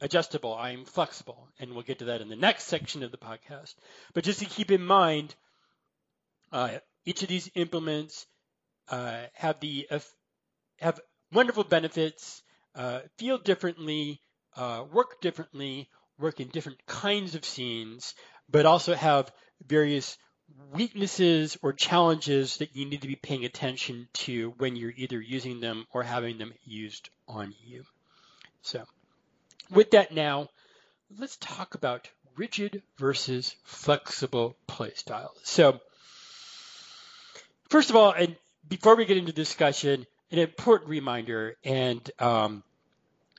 [0.00, 0.54] adjustable.
[0.54, 3.74] I'm flexible, and we'll get to that in the next section of the podcast.
[4.14, 5.34] But just to keep in mind,
[6.52, 8.26] uh, each of these implements
[8.88, 10.00] uh, have the uh,
[10.78, 11.00] have
[11.32, 12.42] wonderful benefits,
[12.74, 14.20] uh, feel differently,
[14.56, 18.14] uh, work differently, work in different kinds of scenes,
[18.48, 19.30] but also have
[19.66, 20.16] various
[20.72, 25.60] weaknesses or challenges that you need to be paying attention to when you're either using
[25.60, 27.84] them or having them used on you.
[28.62, 28.84] So,
[29.70, 30.48] with that now,
[31.18, 35.30] let's talk about rigid versus flexible playstyle.
[35.42, 35.80] So,
[37.70, 38.34] First of all, and
[38.68, 42.64] before we get into discussion, an important reminder, and um,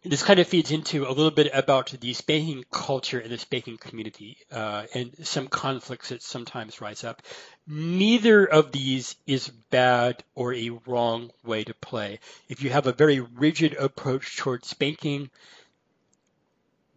[0.04, 3.78] this kind of feeds into a little bit about the spanking culture and the spanking
[3.78, 7.22] community uh, and some conflicts that sometimes rise up.
[7.68, 12.20] Neither of these is bad or a wrong way to play.
[12.50, 15.30] If you have a very rigid approach towards spanking,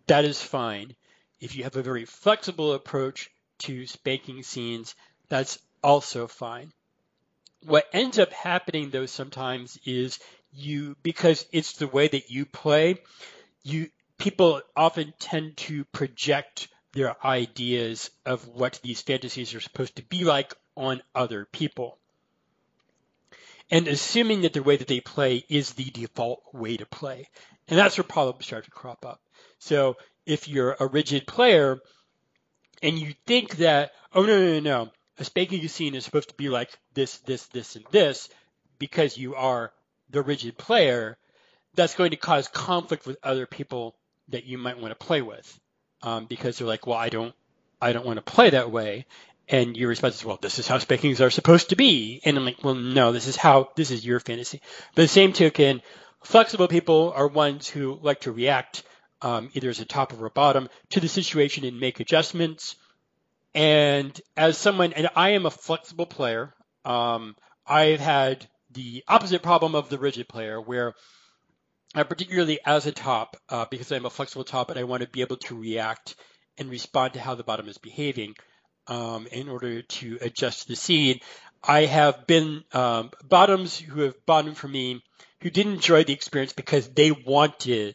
[0.06, 0.94] that is fine.
[1.40, 4.94] If you have a very flexible approach to spanking scenes,
[5.28, 6.72] that's also fine
[7.66, 10.18] what ends up happening though sometimes is
[10.54, 13.02] you because it's the way that you play,
[13.62, 13.88] you
[14.18, 20.24] people often tend to project their ideas of what these fantasies are supposed to be
[20.24, 21.98] like on other people.
[23.70, 27.28] And assuming that the way that they play is the default way to play.
[27.68, 29.20] And that's where problems start to crop up.
[29.58, 31.78] So if you're a rigid player
[32.82, 36.34] and you think that, oh no, no, no, no, a spanking scene is supposed to
[36.34, 38.28] be like this, this, this, and this
[38.78, 39.72] because you are
[40.14, 41.16] the rigid player,
[41.74, 43.96] that's going to cause conflict with other people
[44.28, 45.60] that you might want to play with
[46.02, 47.34] um, because they're like, well, I don't,
[47.80, 49.06] I don't want to play that way.
[49.48, 52.20] And your response is, well, this is how spankings are supposed to be.
[52.24, 54.62] And I'm like, well, no, this is how, this is your fantasy.
[54.94, 55.82] But the same token,
[56.22, 58.84] flexible people are ones who like to react
[59.20, 62.76] um, either as a top or a bottom to the situation and make adjustments
[63.54, 66.52] and as someone, and I am a flexible player,
[66.84, 70.94] um, I've had the opposite problem of the rigid player where
[71.94, 75.08] I particularly as a top, uh, because I'm a flexible top and I want to
[75.08, 76.16] be able to react
[76.58, 78.34] and respond to how the bottom is behaving
[78.88, 81.22] um, in order to adjust the seed.
[81.62, 85.02] I have been um, bottoms who have bottomed for me
[85.40, 87.94] who didn't enjoy the experience because they wanted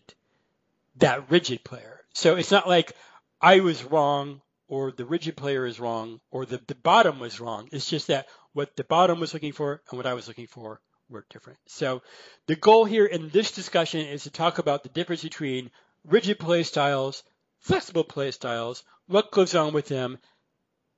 [0.98, 2.02] that rigid player.
[2.13, 2.94] So it's not like
[3.42, 7.70] I was wrong or the rigid player is wrong or the, the bottom was wrong.
[7.72, 10.82] It's just that what the bottom was looking for and what I was looking for
[11.10, 11.60] were different.
[11.68, 12.02] So
[12.48, 15.72] the goal here in this discussion is to talk about the difference between
[16.06, 17.24] rigid play styles,
[17.60, 20.18] flexible play styles, what goes on with them,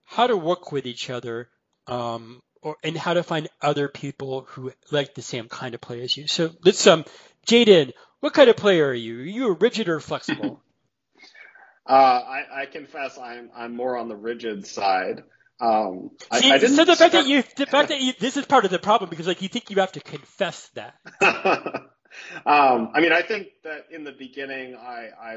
[0.03, 1.49] how to work with each other,
[1.87, 6.01] um, or, and how to find other people who like the same kind of play
[6.01, 6.27] as you.
[6.27, 7.05] So let's, um,
[7.47, 9.19] Jaden, what kind of player are you?
[9.19, 10.61] Are you rigid or flexible?
[11.83, 15.23] Uh, I, I confess I'm I'm more on the rigid side.
[15.61, 18.45] Um, See, I, I so the fact that you, the fact that you, this is
[18.45, 20.95] part of the problem because like you think you have to confess that.
[22.45, 25.33] um, I mean, I think that in the beginning, I, I,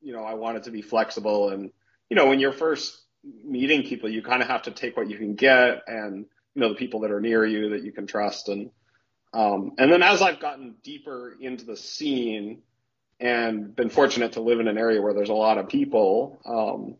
[0.00, 1.70] you know, I wanted to be flexible, and
[2.08, 2.98] you know, when you're first
[3.44, 6.70] meeting people, you kind of have to take what you can get, and you know,
[6.70, 8.70] the people that are near you that you can trust, and
[9.34, 12.62] um, and then as I've gotten deeper into the scene,
[13.20, 16.96] and been fortunate to live in an area where there's a lot of people, um,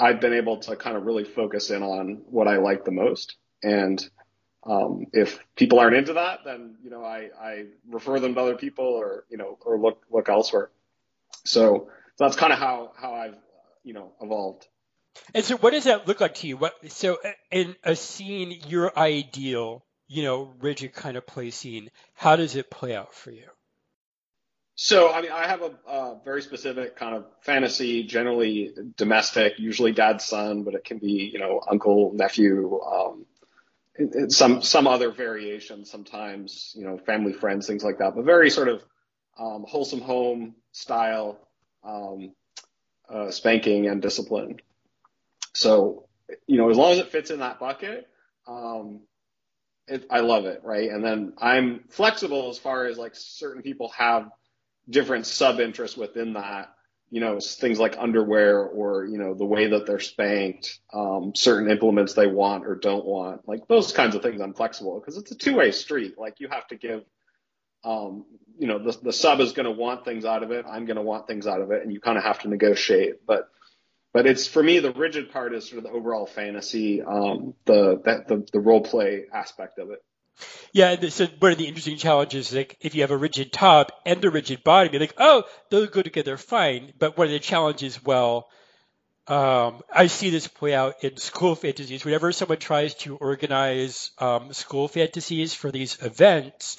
[0.00, 3.36] I've been able to kind of really focus in on what I like the most.
[3.62, 4.00] And
[4.62, 8.56] Um, if people aren't into that, then you know I, I refer them to other
[8.56, 10.68] people or you know or look look elsewhere.
[11.44, 13.38] So, so that's kind of how how I've
[13.84, 14.68] you know evolved.
[15.34, 16.58] And so, what does that look like to you?
[16.58, 17.16] What so
[17.50, 22.70] in a scene, your ideal, you know, rigid kind of play scene, how does it
[22.70, 23.48] play out for you?
[24.82, 29.92] So, I mean, I have a, a, very specific kind of fantasy, generally domestic, usually
[29.92, 33.26] dad son, but it can be, you know, uncle, nephew, um,
[34.30, 38.14] some some other variation sometimes, you know, family, friends, things like that.
[38.16, 38.82] But very sort of
[39.38, 41.38] um, wholesome home style,
[41.84, 42.32] um,
[43.06, 44.60] uh, spanking and discipline.
[45.52, 46.06] So,
[46.46, 48.08] you know, as long as it fits in that bucket,
[48.48, 49.00] um,
[49.86, 50.88] it, I love it, right?
[50.88, 54.30] And then I'm flexible as far as like certain people have
[54.90, 56.74] different sub interests within that.
[57.12, 61.70] You know, things like underwear or you know the way that they're spanked, um, certain
[61.70, 64.40] implements they want or don't want, like those kinds of things.
[64.40, 66.16] I'm flexible because it's a two way street.
[66.18, 67.02] Like you have to give
[67.84, 68.24] um,
[68.58, 70.66] you know, the, the sub is going to want things out of it.
[70.68, 73.26] I'm going to want things out of it, and you kind of have to negotiate.
[73.26, 73.48] But
[74.12, 78.00] but it's for me the rigid part is sort of the overall fantasy, um, the,
[78.04, 80.02] the the role play aspect of it.
[80.72, 83.92] Yeah, so one of the interesting challenges is like if you have a rigid top
[84.06, 86.92] and a rigid bottom, you're like, oh, those go together fine.
[86.98, 88.48] But one of the challenges, well,
[89.26, 92.04] um, I see this play out in school fantasies.
[92.04, 96.78] Whenever someone tries to organize um, school fantasies for these events,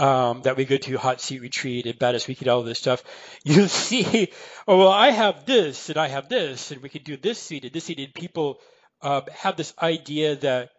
[0.00, 3.02] um, that we go to hot seat retreat and Badass Weekend, all this stuff,
[3.44, 4.32] you see,
[4.66, 7.64] oh, well, I have this and I have this and we can do this seat
[7.64, 7.98] and this seat.
[7.98, 8.60] And people
[9.02, 10.70] uh, have this idea that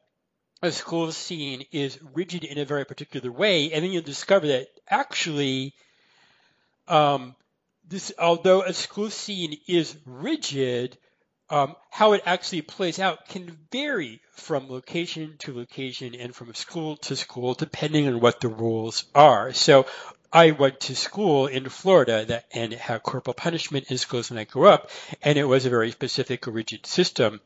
[0.62, 3.72] a school scene is rigid in a very particular way.
[3.72, 5.74] And then you'll discover that actually,
[6.88, 7.36] um,
[7.88, 10.97] this, although a school scene is rigid,
[11.49, 16.95] um, how it actually plays out can vary from location to location and from school
[16.97, 19.51] to school, depending on what the rules are.
[19.51, 19.86] So
[20.32, 24.45] I went to school in Florida that, and had corporal punishment in schools when I
[24.45, 24.89] grew up,
[25.22, 27.41] and it was a very specific, rigid system.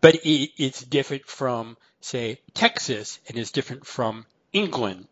[0.00, 1.76] But it, it's different from,
[2.06, 5.08] say, Texas, and is different from England.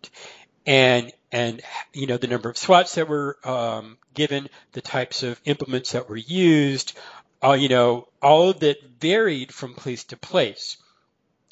[0.66, 1.60] And and
[1.92, 6.08] you know the number of swats that were um, given, the types of implements that
[6.08, 6.96] were used,
[7.44, 10.78] uh, you know, all of it varied from place to place.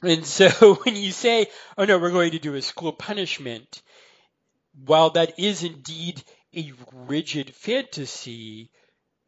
[0.02, 0.48] And so
[0.84, 3.82] when you say, oh no, we're going to do a school punishment,
[4.86, 6.22] while that is indeed
[6.56, 8.70] a rigid fantasy,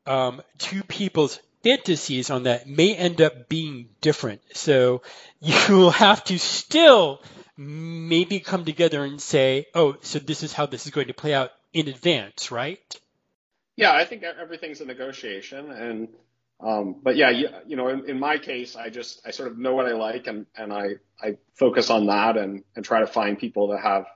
[0.06, 4.42] um, two people's fantasies on that may end up being different.
[4.52, 5.02] So
[5.40, 7.20] you will have to still
[7.56, 11.34] maybe come together and say, oh, so this is how this is going to play
[11.34, 13.00] out in advance, right?
[13.76, 15.70] Yeah, I think everything's a negotiation.
[15.70, 16.08] And
[16.60, 19.58] um, but yeah, you, you know, in, in, my case, I just I sort of
[19.58, 23.06] know what I like and and I I focus on that and and try to
[23.06, 24.06] find people that have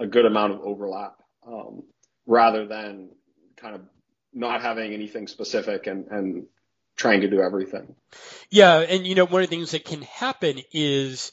[0.00, 1.16] a good amount of overlap
[1.46, 1.82] um,
[2.26, 3.10] rather than
[3.56, 3.82] kind of
[4.32, 6.46] not having anything specific and and
[6.96, 7.94] trying to do everything.
[8.50, 11.32] Yeah, and you know, one of the things that can happen is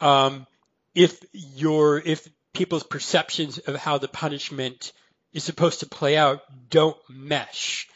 [0.00, 0.46] um,
[0.94, 4.92] if your if people's perceptions of how the punishment
[5.32, 7.88] is supposed to play out don't mesh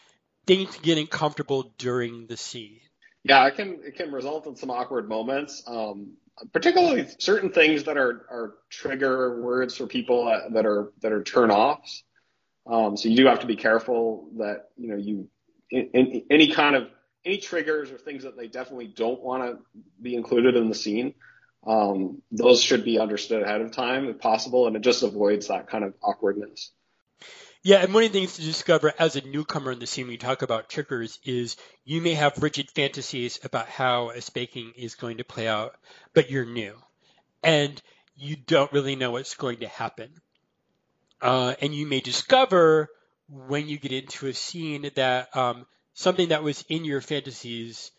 [0.47, 2.81] things getting comfortable during the scene.
[3.25, 6.13] Yeah, it can it can result in some awkward moments, um,
[6.53, 11.25] particularly certain things that are are trigger words for people that, that are that are
[11.25, 12.05] turn offs.
[12.67, 15.29] Um, so you do have to be careful that you know you
[15.71, 16.89] in, in, any kind of
[17.27, 19.59] any triggers or things that they definitely don't want to
[20.01, 21.15] be included in the scene.
[21.67, 25.69] Um, those should be understood ahead of time if possible, and it just avoids that
[25.69, 26.71] kind of awkwardness.
[27.63, 30.13] Yeah, and one of the things to discover as a newcomer in the scene when
[30.13, 34.95] you talk about triggers is you may have rigid fantasies about how a spanking is
[34.95, 35.75] going to play out,
[36.15, 36.77] but you're new.
[37.43, 37.83] And
[38.15, 40.11] you don't really know what's going to happen.
[41.21, 42.89] Uh, and you may discover
[43.29, 45.67] when you get into a scene that um,
[45.97, 47.91] something that was in your fantasies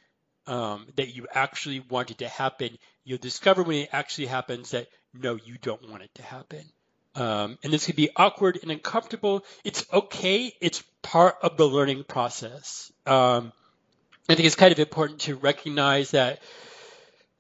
[0.46, 5.36] um, that you actually wanted to happen, you'll discover when it actually happens that no,
[5.36, 6.64] you don't want it to happen.
[7.16, 9.44] Um, and this could be awkward and uncomfortable.
[9.64, 10.54] It's okay.
[10.62, 12.92] It's part of the learning process.
[13.08, 13.52] Um,
[14.30, 16.40] I think it's kind of important to recognize that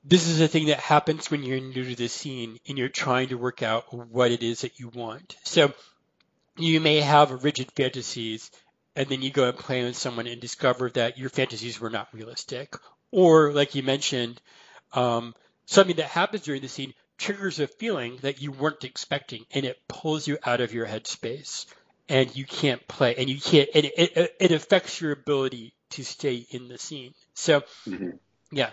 [0.03, 3.27] this is a thing that happens when you're new to the scene and you're trying
[3.27, 5.37] to work out what it is that you want.
[5.43, 5.71] So
[6.57, 8.49] you may have rigid fantasies
[8.97, 12.09] and then you go and play with someone and discover that your fantasies were not
[12.13, 12.75] realistic.
[13.11, 14.41] Or like you mentioned,
[14.91, 15.35] um,
[15.65, 19.77] something that happens during the scene triggers a feeling that you weren't expecting and it
[19.87, 21.67] pulls you out of your headspace
[22.09, 26.03] and you can't play and you can't and it, it, it affects your ability to
[26.03, 28.11] stay in the scene so mm-hmm.
[28.51, 28.69] Yeah.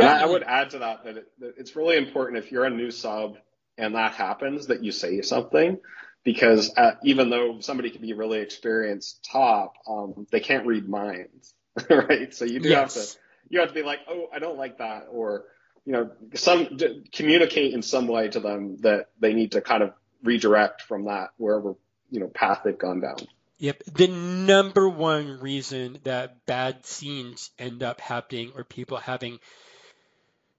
[0.00, 2.90] I would add to that that, it, that it's really important if you're a new
[2.90, 3.38] sub
[3.76, 5.78] and that happens that you say something
[6.26, 11.54] because uh, even though somebody can be really experienced top, um, they can't read minds,
[11.88, 12.34] right?
[12.34, 12.94] So you do yes.
[12.94, 13.18] have to
[13.48, 15.44] you have to be like, oh, I don't like that, or
[15.84, 16.78] you know, some
[17.12, 19.92] communicate in some way to them that they need to kind of
[20.24, 21.76] redirect from that wherever
[22.10, 23.18] you know path they've gone down.
[23.58, 23.84] Yep.
[23.94, 29.38] The number one reason that bad scenes end up happening or people having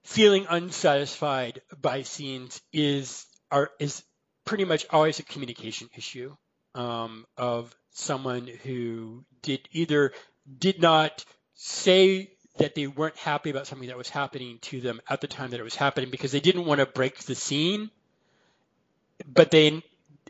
[0.02, 4.02] feeling unsatisfied by scenes is are is
[4.48, 6.34] pretty much always a communication issue
[6.74, 10.10] um, of someone who did either
[10.58, 11.22] did not
[11.54, 15.50] say that they weren't happy about something that was happening to them at the time
[15.50, 17.90] that it was happening because they didn't want to break the scene,
[19.26, 19.82] but they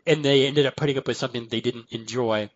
[0.05, 2.49] and they ended up putting up with something they didn't enjoy,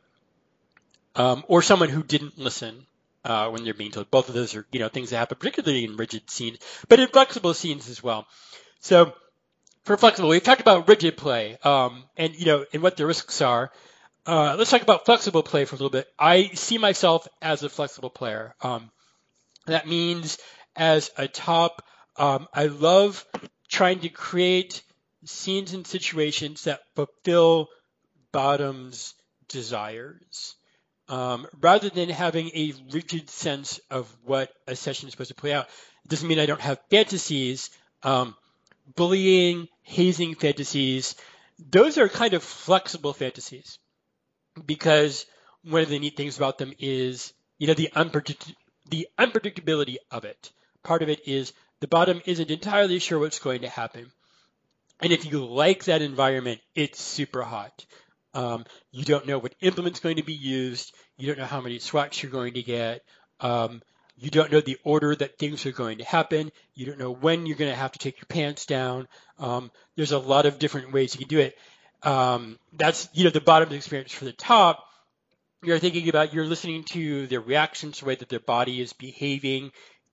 [1.16, 2.86] um, or someone who didn't listen
[3.24, 4.12] uh, when they're being told.
[4.12, 6.58] Both of those are you know things that happen, particularly in rigid scenes,
[6.90, 8.28] but in flexible scenes as well.
[8.82, 9.14] So
[9.84, 13.42] for flexible, we've talked about rigid play, um, and you know, and what the risks
[13.42, 13.72] are.
[14.26, 16.08] Uh, let's talk about flexible play for a little bit.
[16.18, 18.56] I see myself as a flexible player.
[18.62, 18.90] Um,
[19.68, 20.38] that means
[20.76, 21.84] as a top,
[22.16, 23.26] um, I love
[23.70, 24.82] trying to create
[25.26, 27.68] scenes and situations that fulfill
[28.32, 29.14] bottom's
[29.50, 30.56] desires.
[31.10, 35.52] Um, rather than having a rigid sense of what a session is supposed to play
[35.52, 35.68] out.
[36.06, 37.70] It doesn't mean I don't have fantasies.
[38.04, 38.36] Um,
[38.96, 41.16] bullying, hazing fantasies,
[41.60, 43.80] those are kind of flexible fantasies
[44.66, 45.26] because
[45.64, 48.56] one of the neat things about them is, you know, the, unpredict-
[48.90, 50.52] the unpredictability of it.
[50.84, 54.12] Part of it is the bottom isn't entirely sure what's going to happen.
[55.00, 57.86] And if you like that environment, it's super hot.
[58.34, 60.94] Um, you don't know what implement's going to be used.
[61.18, 63.02] You don't know how many swats you're going to get.
[63.40, 63.82] Um,
[64.18, 66.52] you don't know the order that things are going to happen.
[66.76, 69.08] You don't know when you're going to have to take your pants down.
[69.40, 71.58] Um, there's a lot of different ways you can do it.
[72.04, 74.86] Um, that's you know the bottom experience for the top.
[75.64, 79.72] You're thinking about you're listening to their reactions, the way that their body is behaving,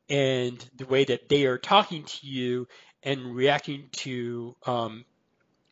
[0.08, 2.68] and the way that they are talking to you
[3.02, 5.04] and reacting to um,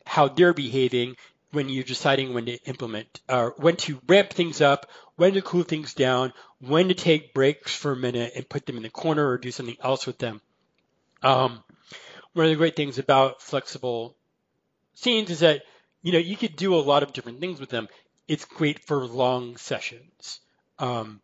[0.05, 1.15] how they're behaving
[1.51, 5.63] when you're deciding when to implement, uh, when to ramp things up, when to cool
[5.63, 9.27] things down, when to take breaks for a minute and put them in the corner
[9.27, 10.41] or do something else with them.
[11.23, 11.63] Um,
[12.33, 14.15] one of the great things about flexible
[14.93, 15.63] scenes is that
[16.01, 17.87] you know you could do a lot of different things with them.
[18.27, 20.39] It's great for long sessions
[20.77, 21.19] um,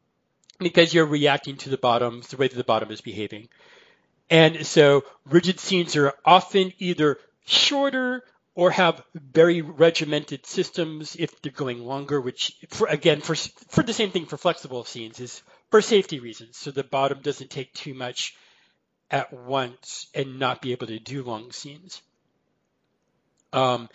[0.60, 3.48] because you're reacting to the bottoms, the way that the bottom is behaving.
[4.30, 8.24] And so rigid scenes are often either shorter
[8.56, 13.94] or have very regimented systems if they're going longer, which for, again, for, for the
[13.94, 16.58] same thing for flexible scenes is for safety reasons.
[16.58, 18.36] So the bottom doesn't take too much
[19.12, 22.02] at once and not be able to do long scenes.
[23.52, 23.90] Um,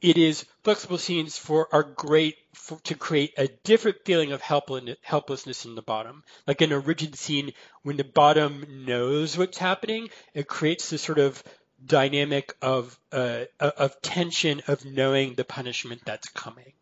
[0.00, 5.64] it is flexible scenes for are great for, to create a different feeling of helplessness
[5.64, 6.22] in the bottom.
[6.46, 7.52] Like in a rigid scene,
[7.82, 11.42] when the bottom knows what's happening, it creates this sort of
[11.84, 16.72] dynamic of uh, of tension of knowing the punishment that's coming.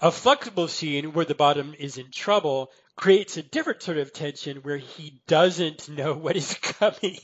[0.00, 4.58] A flexible scene where the bottom is in trouble creates a different sort of tension
[4.58, 7.18] where he doesn't know what is coming.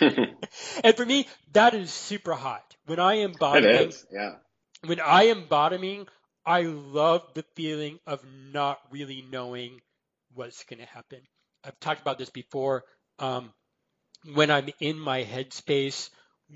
[0.00, 2.76] and for me, that is super hot.
[2.86, 4.36] When I am bottoming, is, yeah.
[4.86, 6.06] When I am bottoming,
[6.46, 9.80] I love the feeling of not really knowing
[10.34, 11.20] what's going to happen.
[11.64, 12.84] I've talked about this before.
[13.18, 13.52] Um,
[14.34, 16.10] when I'm in my headspace,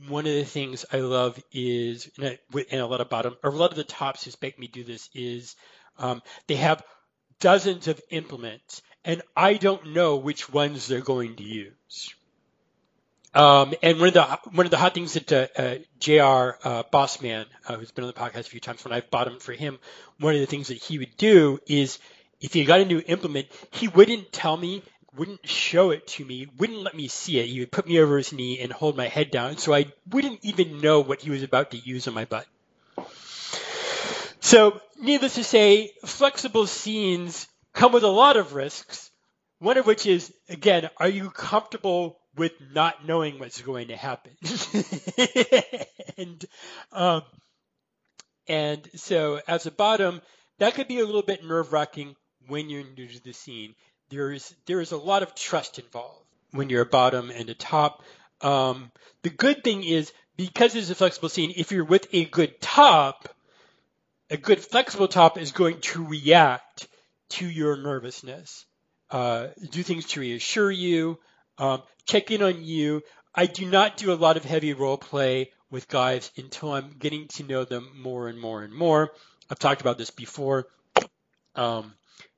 [0.08, 2.38] one of the things I love is, and,
[2.72, 5.08] a lot of bottom, or a lot of the tops who make me do this
[5.14, 5.54] is,
[5.98, 6.82] um, they have
[7.40, 12.14] dozens of implements, and I don't know which ones they're going to use.
[13.34, 16.58] Um, and one of the one of the hot things that uh, uh, Jr.
[16.68, 19.38] Uh, Bossman, uh, who's been on the podcast a few times, when I've bought him
[19.38, 19.78] for him,
[20.18, 21.98] one of the things that he would do is
[22.40, 24.82] if he got a new implement, he wouldn't tell me
[25.16, 27.46] wouldn't show it to me, wouldn't let me see it.
[27.46, 30.40] He would put me over his knee and hold my head down, so I wouldn't
[30.42, 32.46] even know what he was about to use on my butt.
[34.40, 39.10] So, needless to say, flexible scenes come with a lot of risks.
[39.58, 44.32] One of which is, again, are you comfortable with not knowing what's going to happen?
[46.16, 46.44] and
[46.90, 47.22] um,
[48.48, 50.20] and so, as a bottom,
[50.58, 52.16] that could be a little bit nerve wracking
[52.48, 53.74] when you're new to the scene
[54.12, 58.02] there's there is a lot of trust involved when you're a bottom and a top.
[58.40, 58.92] Um,
[59.22, 63.28] the good thing is because it's a flexible scene, if you're with a good top,
[64.30, 66.88] a good flexible top is going to react
[67.30, 68.66] to your nervousness,
[69.10, 71.18] uh, do things to reassure you,
[71.58, 73.02] um, check in on you.
[73.34, 77.28] I do not do a lot of heavy role play with guys until I'm getting
[77.28, 79.12] to know them more and more and more.
[79.50, 80.66] I've talked about this before.
[81.54, 81.94] Um,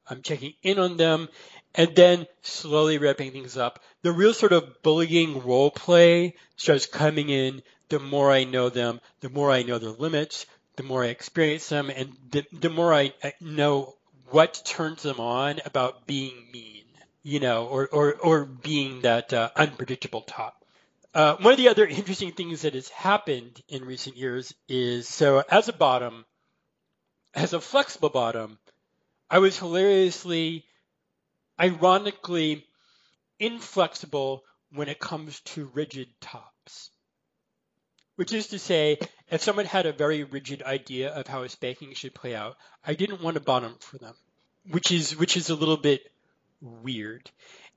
[0.08, 1.28] I'm checking in on them
[1.74, 3.80] and then slowly wrapping things up.
[4.02, 9.00] The real sort of bullying role play starts coming in the more I know them,
[9.20, 10.46] the more I know their limits,
[10.76, 13.94] the more I experience them, and the, the more I, know
[14.30, 16.84] what turns them on about being mean,
[17.22, 20.64] you know, or, or, or being that uh, unpredictable top.
[21.12, 25.44] Uh, one of the other interesting things that has happened in recent years is so
[25.48, 26.24] as a bottom,
[27.34, 28.58] as a flexible bottom,
[29.30, 30.64] I was hilariously,
[31.61, 32.66] ironically
[33.38, 36.90] inflexible when it comes to rigid tops.
[38.16, 38.98] Which is to say,
[39.28, 42.94] if someone had a very rigid idea of how a spanking should play out, I
[42.94, 44.14] didn't want to bottom for them,
[44.70, 46.12] which is which is a little bit
[46.61, 47.30] weird.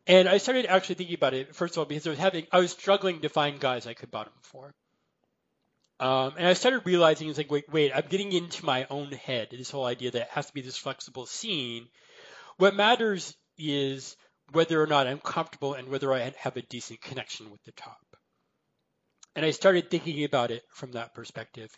[0.06, 2.60] And I started actually thinking about it first of all because I was having I
[2.60, 4.74] was struggling to find guys I could bottom for.
[6.00, 9.50] Um, and I started realizing it's like wait wait I'm getting into my own head
[9.52, 11.88] this whole idea that it has to be this flexible scene.
[12.58, 14.16] What matters is
[14.52, 17.98] whether or not I'm comfortable and whether I have a decent connection with the top.
[19.36, 21.70] And I started thinking about it from that perspective.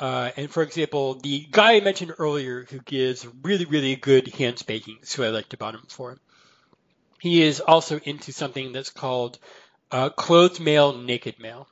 [0.00, 4.58] Uh, and for example, the guy I mentioned earlier who gives really, really good hand
[4.58, 6.18] spankings, who I like to bottom for,
[7.20, 9.38] he is also into something that's called
[9.90, 11.68] uh, clothed male, naked male.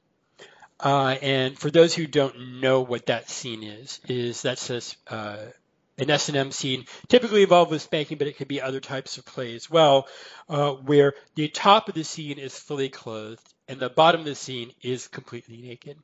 [0.79, 4.81] Uh, and for those who don't know what that scene is, is that's a,
[5.13, 5.37] uh,
[5.99, 9.55] an S&M scene, typically involved with spanking, but it could be other types of play
[9.55, 10.09] as well,
[10.49, 14.35] uh, where the top of the scene is fully clothed and the bottom of the
[14.35, 15.99] scene is completely naked.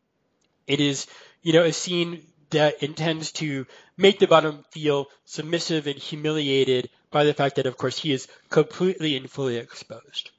[0.67, 1.07] It is,
[1.43, 3.67] you know, a scene that intends to
[3.97, 8.29] make the bottom feel submissive and humiliated by the fact that, of course, he is
[8.49, 10.31] completely and fully exposed.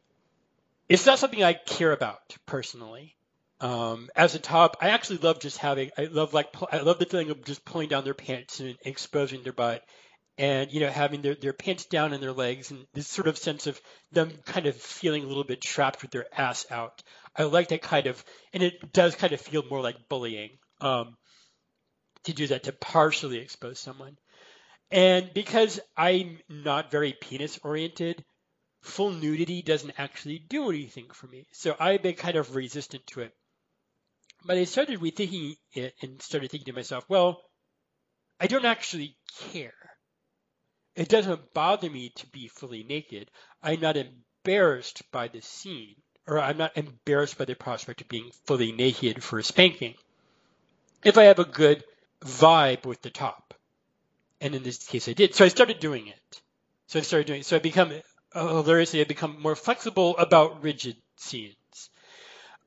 [0.88, 3.16] It's not something I care about personally.
[3.62, 7.06] Um, as a top, I actually love just having, I love like, I love the
[7.06, 9.84] feeling of just pulling down their pants and exposing their butt
[10.40, 13.38] and you know having their, their pants down and their legs and this sort of
[13.38, 13.80] sense of
[14.14, 17.04] them kind of feeling a little bit trapped with their ass out.
[17.36, 21.18] I like that kind of, and it does kind of feel more like bullying um,
[22.24, 24.18] to do that to partially expose someone.
[24.92, 28.24] And because I'm not very penis oriented,
[28.82, 31.48] full nudity doesn't actually do anything for me.
[31.52, 33.34] So I've been kind of resistant to it.
[34.46, 37.42] But I started rethinking it eh, and started thinking to myself, well,
[38.40, 39.18] I don't actually
[39.52, 39.74] care
[41.00, 43.32] it doesn't bother me to be fully naked.
[43.64, 45.96] I'm not embarrassed by the scene,
[46.28, 49.96] or I'm not embarrassed by the prospect of being fully naked for a spanking.
[51.02, 51.86] If I have a good
[52.22, 53.54] vibe with the top,
[54.42, 56.42] and in this case I did, so I started doing it.
[56.88, 57.46] So I started doing it.
[57.46, 57.94] So I become
[58.34, 61.56] hilariously, I become more flexible about rigid scenes.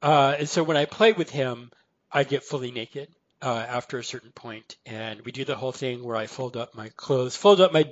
[0.02, 1.70] Uh, and so when I play with him,
[2.10, 3.08] I get fully naked
[3.40, 6.74] uh, after a certain point, and we do the whole thing where I fold up
[6.74, 7.90] my clothes, fold up my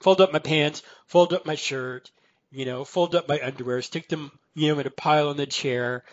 [0.00, 2.10] fold up my pants, fold up my shirt,
[2.50, 5.46] you know, fold up my underwear, stick them, you know, in a pile on the
[5.46, 6.04] chair,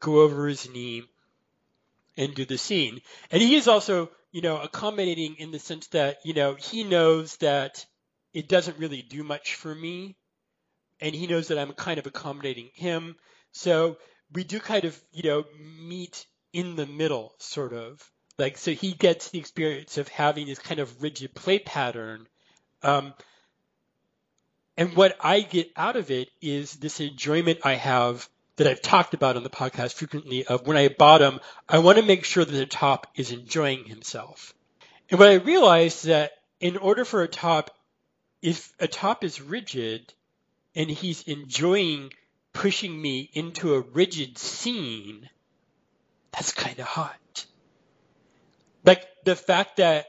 [0.00, 1.04] go over his knee,
[2.16, 3.00] and do the scene.
[3.30, 7.36] And he is also, you know, accommodating in the sense that, you know, he knows
[7.36, 7.86] that
[8.34, 10.16] it doesn't really do much for me,
[11.00, 13.14] and he knows that I'm kind of accommodating him.
[13.52, 13.98] So
[14.32, 15.44] we do kind of, you know,
[15.80, 18.10] meet in the middle, sort of.
[18.38, 22.26] Like, so he gets the experience of having this kind of rigid play pattern
[22.82, 23.14] um,
[24.76, 29.14] and what I get out of it is this enjoyment I have that I've talked
[29.14, 32.52] about on the podcast frequently of when I bottom, I want to make sure that
[32.52, 34.54] the top is enjoying himself.
[35.10, 37.76] And what I realized that in order for a top,
[38.42, 40.12] if a top is rigid
[40.74, 42.12] and he's enjoying
[42.52, 45.28] pushing me into a rigid scene,
[46.32, 47.46] that's kind of hot.
[48.84, 50.06] Like the fact that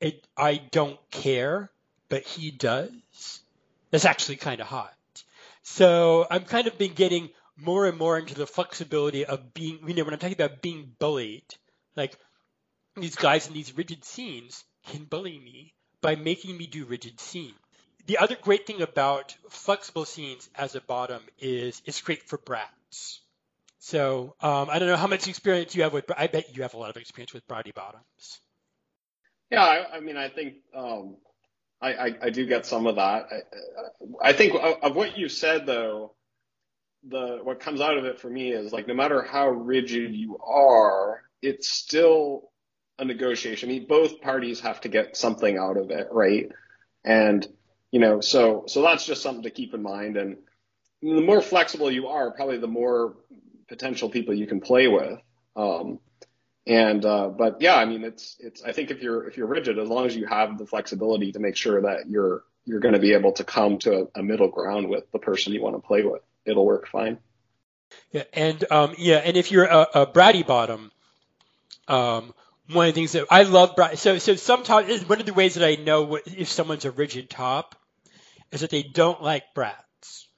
[0.00, 1.70] it, I don't care
[2.12, 3.40] but he does.
[3.90, 4.92] That's actually kind of hot.
[5.62, 9.94] So I'm kind of been getting more and more into the flexibility of being, you
[9.94, 11.46] know, when I'm talking about being bullied,
[11.96, 12.18] like
[12.96, 15.72] these guys in these rigid scenes can bully me
[16.02, 17.54] by making me do rigid scenes.
[18.06, 23.20] The other great thing about flexible scenes as a bottom is it's great for brats.
[23.78, 26.10] So um, I don't know how much experience you have with.
[26.16, 28.40] I bet you have a lot of experience with bratty bottoms.
[29.50, 31.16] Yeah, I, I mean, I think um,
[31.80, 33.26] I, I, I do get some of that.
[33.30, 36.14] I, I think of what you said though,
[37.08, 40.38] the what comes out of it for me is like no matter how rigid you
[40.38, 42.50] are, it's still
[42.98, 43.68] a negotiation.
[43.68, 46.50] I mean, both parties have to get something out of it, right?
[47.04, 47.46] And
[47.92, 50.16] you know, so so that's just something to keep in mind.
[50.16, 50.38] And
[51.02, 53.14] the more flexible you are, probably the more
[53.68, 55.20] potential people you can play with.
[55.54, 56.00] Um,
[56.66, 58.62] and uh, but yeah, I mean, it's it's.
[58.62, 61.38] I think if you're if you're rigid, as long as you have the flexibility to
[61.38, 64.48] make sure that you're you're going to be able to come to a, a middle
[64.48, 67.18] ground with the person you want to play with, it'll work fine.
[68.12, 70.92] Yeah, and um, yeah, and if you're a, a bratty bottom,
[71.88, 72.32] um,
[72.70, 75.66] one of the things that I love, so so sometimes one of the ways that
[75.66, 77.74] I know what, if someone's a rigid top
[78.52, 80.28] is that they don't like brats.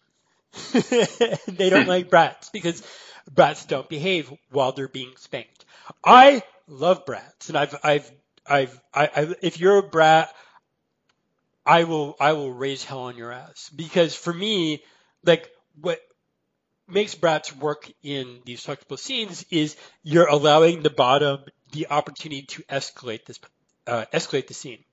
[0.73, 2.83] they don't like brats because
[3.31, 5.65] brats don't behave while they're being spanked.
[6.05, 8.11] I love brats, and I've I've
[8.47, 10.33] I've I, I if you're a brat,
[11.67, 14.83] I will I will raise hell on your ass because for me,
[15.25, 15.51] like
[15.81, 15.99] what
[16.87, 21.41] makes brats work in these flexible scenes is you're allowing the bottom
[21.73, 23.41] the opportunity to escalate this
[23.87, 24.85] uh, escalate the scene.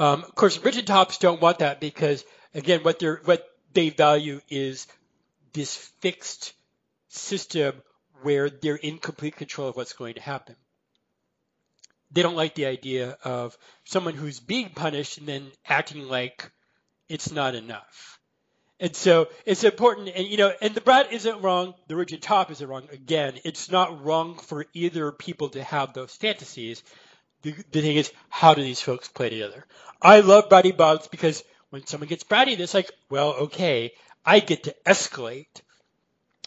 [0.00, 2.24] Um, of course, rigid tops don't want that because
[2.54, 4.86] again, what what they value is
[5.52, 6.54] this fixed
[7.08, 7.74] system
[8.22, 10.56] where they're in complete control of what's going to happen.
[12.12, 16.50] They don't like the idea of someone who's being punished and then acting like
[17.10, 18.18] it's not enough.
[18.80, 22.50] And so it's important, and you know, and the brat isn't wrong, the rigid top
[22.50, 22.88] isn't wrong.
[22.90, 26.82] Again, it's not wrong for either people to have those fantasies.
[27.42, 29.64] The, the thing is, how do these folks play together?
[30.02, 33.92] I love bratty bottoms because when someone gets bratty, it's like, well, okay,
[34.24, 35.62] I get to escalate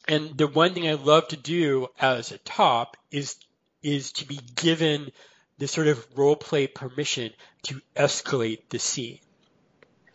[0.08, 3.38] and the one thing I love to do as a top is
[3.82, 5.12] is to be given
[5.58, 7.32] this sort of role play permission
[7.64, 9.20] to escalate the scene.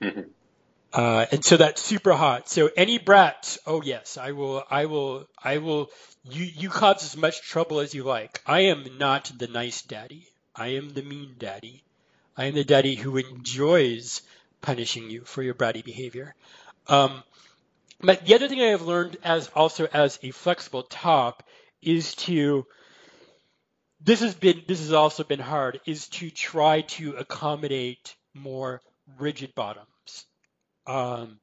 [0.00, 0.22] Mm-hmm.
[0.92, 2.48] Uh, and so that's super hot.
[2.48, 5.90] So any brats, oh yes, I will, I will, I will.
[6.24, 8.42] You you cause as much trouble as you like.
[8.46, 10.28] I am not the nice daddy.
[10.58, 11.82] I am the mean daddy.
[12.36, 14.22] I am the daddy who enjoys
[14.60, 16.34] punishing you for your bratty behavior.
[16.88, 17.22] Um,
[18.00, 21.42] but the other thing I have learned as also as a flexible top
[21.82, 22.66] is to
[24.00, 28.80] this has been this has also been hard is to try to accommodate more
[29.18, 30.26] rigid bottoms.
[30.86, 31.40] Um,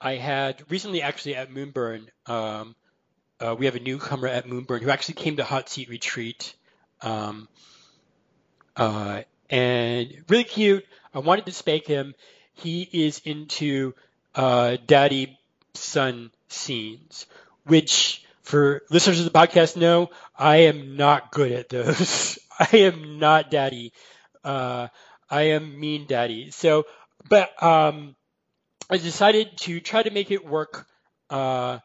[0.00, 2.76] I had recently actually at Moonburn, um,
[3.40, 6.54] uh, we have a newcomer at Moonburn who actually came to Hot Seat Retreat,
[7.00, 7.48] um,
[8.78, 10.86] uh, and really cute.
[11.14, 12.14] I wanted to spank him.
[12.54, 13.94] He is into
[14.36, 15.38] uh, daddy
[15.74, 17.26] son scenes,
[17.64, 22.38] which for listeners of the podcast know, I am not good at those.
[22.60, 23.92] I am not daddy.
[24.44, 24.88] Uh,
[25.30, 26.50] I am mean daddy.
[26.52, 26.84] So,
[27.28, 28.16] but um,
[28.90, 30.86] I decided to try to make it work.
[31.30, 31.80] Uh,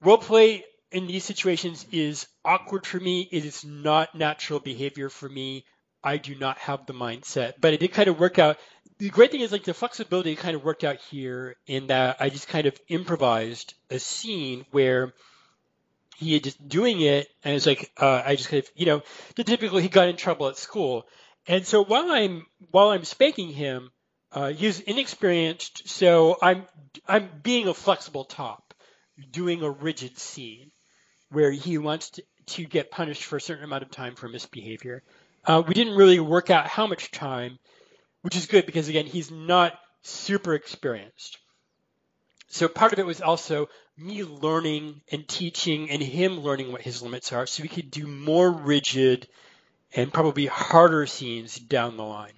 [0.00, 3.28] role play in these situations is awkward for me.
[3.30, 5.64] It is not natural behavior for me.
[6.04, 8.58] I do not have the mindset, but it did kind of work out
[8.98, 12.30] the great thing is like the flexibility kind of worked out here in that I
[12.30, 15.12] just kind of improvised a scene where
[16.16, 19.02] he had just doing it and it's like uh, I just kind of you know
[19.34, 21.06] the typical he got in trouble at school
[21.46, 23.90] and so while I'm while I'm spanking him
[24.32, 26.64] uh, he's inexperienced so I'm
[27.06, 28.72] I'm being a flexible top
[29.30, 30.70] doing a rigid scene
[31.30, 35.02] where he wants to, to get punished for a certain amount of time for misbehavior.
[35.44, 37.58] Uh, we didn't really work out how much time
[38.26, 41.38] which is good because again, he's not super experienced.
[42.48, 47.02] So part of it was also me learning and teaching and him learning what his
[47.02, 49.28] limits are so we could do more rigid
[49.94, 52.32] and probably harder scenes down the line.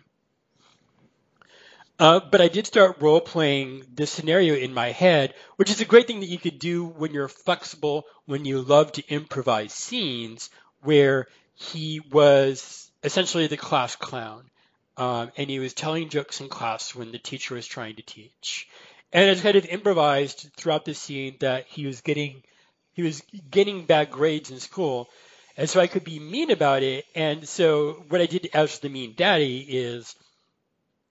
[1.98, 5.84] Uh, but I did start role playing this scenario in my head, which is a
[5.84, 10.50] great thing that you could do when you're flexible, when you love to improvise scenes,
[10.82, 14.48] where he was essentially the class clown
[14.96, 18.68] um, and he was telling jokes in class when the teacher was trying to teach.
[19.12, 22.42] And it's kind of improvised throughout the scene that he was getting
[22.92, 25.08] he was getting bad grades in school,
[25.56, 27.04] and so I could be mean about it.
[27.14, 30.16] And so what I did as the mean daddy is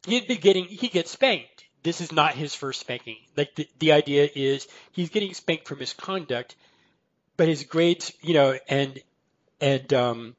[0.07, 1.65] he'd be getting he gets spanked.
[1.83, 3.17] This is not his first spanking.
[3.35, 6.55] Like the, the idea is he's getting spanked for misconduct,
[7.37, 8.99] but his grades, you know, and
[9.61, 10.35] and um,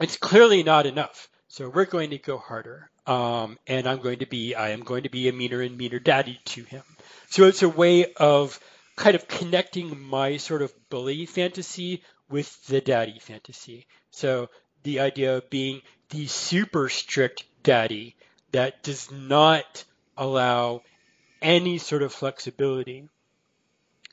[0.00, 1.28] it's clearly not enough.
[1.48, 2.90] So we're going to go harder.
[3.06, 5.98] Um, and I'm going to be, I am going to be a meaner and meaner
[5.98, 6.82] daddy to him.
[7.28, 8.58] So it's a way of
[8.96, 13.86] kind of connecting my sort of bully fantasy with the daddy fantasy.
[14.10, 14.48] So
[14.84, 18.16] the idea of being the super strict daddy
[18.54, 19.84] that does not
[20.16, 20.80] allow
[21.42, 23.08] any sort of flexibility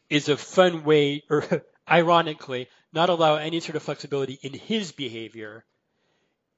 [0.09, 5.63] is a fun way, or ironically, not allow any sort of flexibility in his behavior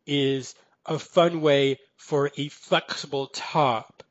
[0.08, 0.56] is
[0.86, 4.02] a fun way for a flexible top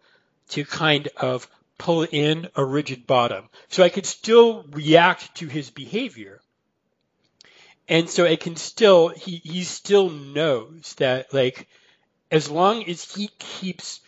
[0.50, 1.48] to kind of
[1.78, 3.48] pull in a rigid bottom.
[3.68, 6.42] So I could still react to his behavior.
[7.88, 11.68] And so I can still, he, he still knows that like,
[12.32, 14.00] as long as he keeps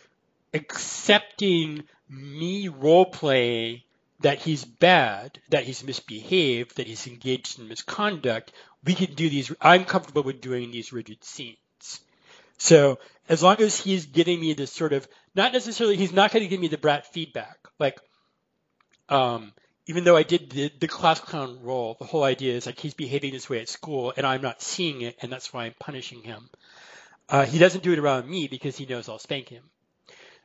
[0.53, 3.81] accepting me role playing
[4.21, 8.51] that he's bad, that he's misbehaved, that he's engaged in misconduct,
[8.83, 11.57] we can do these, I'm comfortable with doing these rigid scenes.
[12.57, 12.97] So
[13.29, 16.49] as long as he's giving me this sort of, not necessarily, he's not going to
[16.49, 17.57] give me the brat feedback.
[17.77, 17.99] Like,
[19.07, 19.53] um,
[19.85, 22.95] even though I did the, the class clown role, the whole idea is like he's
[22.95, 26.23] behaving this way at school and I'm not seeing it and that's why I'm punishing
[26.23, 26.49] him.
[27.27, 29.63] Uh, he doesn't do it around me because he knows I'll spank him.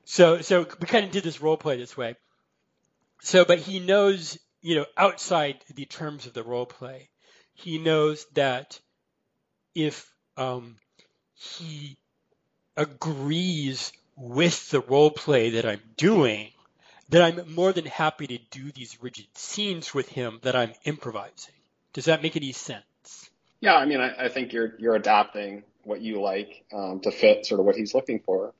[0.04, 2.16] So, so we kind of did this role play this way.
[3.20, 7.10] So, but he knows, you know, outside the terms of the role play,
[7.52, 8.80] he knows that
[9.74, 10.76] if um,
[11.34, 11.98] he
[12.76, 16.48] agrees with the role play that I'm doing,
[17.10, 21.54] then I'm more than happy to do these rigid scenes with him that I'm improvising.
[21.92, 23.30] Does that make any sense?
[23.60, 27.44] Yeah, I mean, I, I think you're you're adapting what you like um, to fit
[27.44, 28.54] sort of what he's looking for.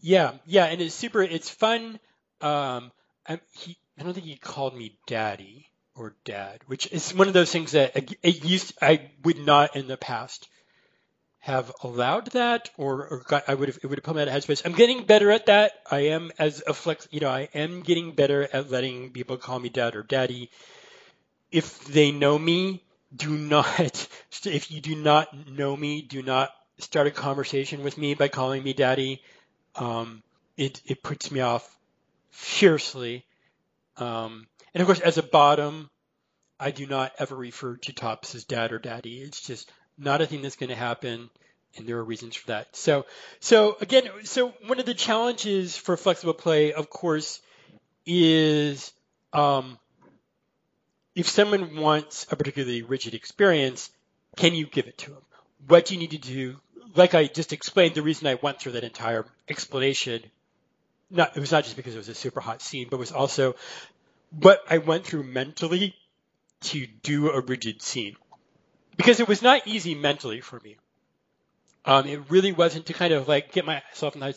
[0.00, 1.22] Yeah, yeah, and it's super.
[1.22, 2.00] It's fun.
[2.40, 2.90] Um,
[3.28, 7.34] I, he, I don't think he called me daddy or dad, which is one of
[7.34, 8.72] those things that it used.
[8.82, 10.48] I would not in the past
[11.40, 14.28] have allowed that, or, or got, I would have it would have put me out
[14.28, 14.62] of headspace.
[14.64, 15.72] I'm getting better at that.
[15.90, 19.58] I am as a flex, you know, I am getting better at letting people call
[19.58, 20.50] me dad or daddy.
[21.50, 22.82] If they know me,
[23.14, 24.08] do not.
[24.42, 26.50] If you do not know me, do not
[26.82, 29.22] start a conversation with me by calling me daddy.
[29.76, 30.22] Um,
[30.56, 31.78] it it puts me off
[32.30, 33.24] fiercely.
[33.96, 35.90] Um, and of course, as a bottom,
[36.58, 39.18] I do not ever refer to tops as dad or daddy.
[39.18, 41.30] It's just not a thing that's going to happen,
[41.76, 42.74] and there are reasons for that.
[42.76, 43.06] So,
[43.40, 47.40] so again, so one of the challenges for flexible play, of course,
[48.06, 48.92] is
[49.32, 49.78] um,
[51.14, 53.90] if someone wants a particularly rigid experience,
[54.36, 55.22] can you give it to them?
[55.66, 56.56] What do you need to do?
[56.94, 60.22] Like I just explained, the reason I went through that entire explanation,
[61.10, 63.12] not it was not just because it was a super hot scene, but it was
[63.12, 63.54] also
[64.30, 65.94] what I went through mentally
[66.62, 68.16] to do a rigid scene
[68.96, 70.76] because it was not easy mentally for me.
[71.84, 74.34] Um, it really wasn't to kind of like get myself in.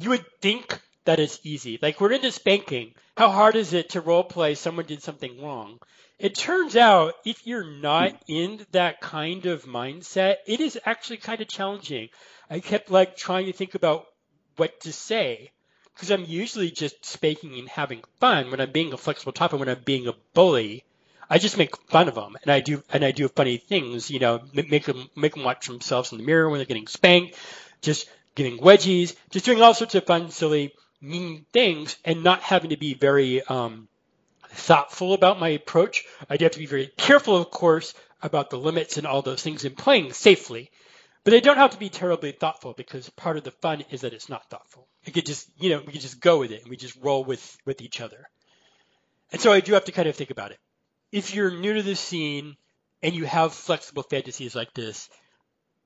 [0.00, 1.78] You would think that it's easy.
[1.80, 2.94] Like we're into spanking.
[3.16, 5.78] How hard is it to role play someone did something wrong?
[6.22, 11.40] It turns out if you're not in that kind of mindset, it is actually kind
[11.40, 12.10] of challenging.
[12.48, 14.06] I kept like trying to think about
[14.54, 15.50] what to say
[15.92, 19.58] because I'm usually just spanking and having fun when I'm being a flexible top and
[19.58, 20.84] when I'm being a bully.
[21.28, 24.08] I just make fun of them, and I do and I do funny things.
[24.08, 27.36] You know, make them make them watch themselves in the mirror when they're getting spanked,
[27.80, 32.70] just getting wedgies, just doing all sorts of fun, silly, mean things, and not having
[32.70, 33.88] to be very um,
[34.52, 36.04] thoughtful about my approach.
[36.28, 39.42] I do have to be very careful, of course, about the limits and all those
[39.42, 40.70] things and playing safely.
[41.24, 44.12] But I don't have to be terribly thoughtful because part of the fun is that
[44.12, 44.88] it's not thoughtful.
[45.06, 47.24] We could just, you know, we could just go with it and we just roll
[47.24, 48.28] with with each other.
[49.30, 50.58] And so I do have to kind of think about it
[51.12, 52.56] if you're new to the scene
[53.02, 55.08] and you have flexible fantasies like this,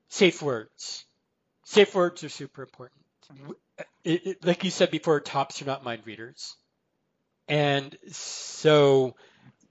[0.07, 1.05] safe words.
[1.65, 3.01] Safe words are super important.
[3.77, 6.55] Uh, it, it, like you said before, tops are not mind readers.
[7.47, 9.15] And so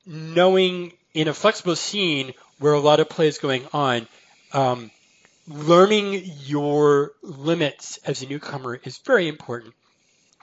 [0.06, 4.06] knowing in a flexible scene where a lot of play is going on,
[4.52, 4.90] um,
[5.48, 9.74] learning your limits as a newcomer is very important.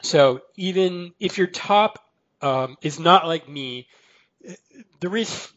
[0.02, 2.00] So even if your top
[2.42, 3.88] um, is not like me,
[5.00, 5.50] the reason